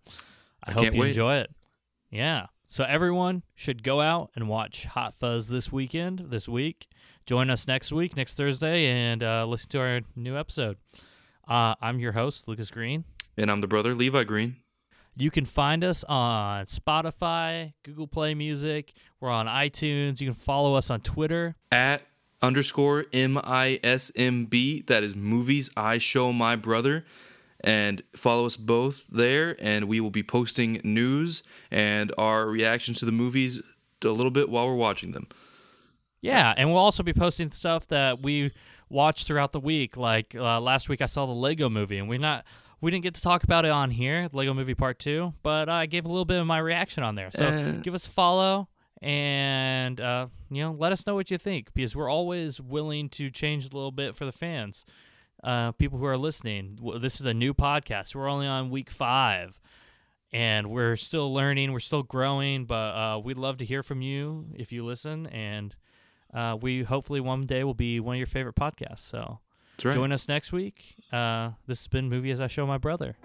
[0.64, 1.08] I, I hope you wait.
[1.08, 1.50] enjoy it.
[2.10, 2.46] Yeah.
[2.66, 6.88] So everyone should go out and watch Hot Fuzz this weekend, this week.
[7.26, 10.78] Join us next week, next Thursday, and uh, listen to our new episode.
[11.46, 13.04] Uh, I'm your host, Lucas Green.
[13.36, 14.56] And I'm the brother, Levi Green.
[15.16, 18.94] You can find us on Spotify, Google Play Music.
[19.20, 20.20] We're on iTunes.
[20.20, 21.56] You can follow us on Twitter.
[21.70, 22.02] At
[22.44, 24.82] underscore M I S M B.
[24.86, 27.04] That is movies I show my brother.
[27.66, 33.06] And follow us both there, and we will be posting news and our reactions to
[33.06, 33.62] the movies
[34.04, 35.28] a little bit while we're watching them.
[36.20, 38.52] Yeah, and we'll also be posting stuff that we
[38.90, 39.96] watched throughout the week.
[39.96, 42.44] Like uh, last week, I saw the Lego Movie, and we're not
[42.82, 45.86] we didn't get to talk about it on here, Lego Movie Part Two, but I
[45.86, 47.30] gave a little bit of my reaction on there.
[47.30, 47.72] So Uh.
[47.80, 48.68] give us a follow,
[49.04, 53.30] and uh, you know, let us know what you think because we're always willing to
[53.30, 54.86] change a little bit for the fans,
[55.44, 56.78] uh, people who are listening.
[57.00, 58.14] This is a new podcast.
[58.14, 59.60] We're only on week five.
[60.32, 64.46] And we're still learning, we're still growing, but uh, we'd love to hear from you
[64.56, 65.26] if you listen.
[65.26, 65.76] And
[66.34, 69.00] uh, we hopefully one day will be one of your favorite podcasts.
[69.00, 69.38] So
[69.84, 69.94] right.
[69.94, 70.96] join us next week.
[71.12, 73.16] Uh, this has been Movie as I Show My Brother.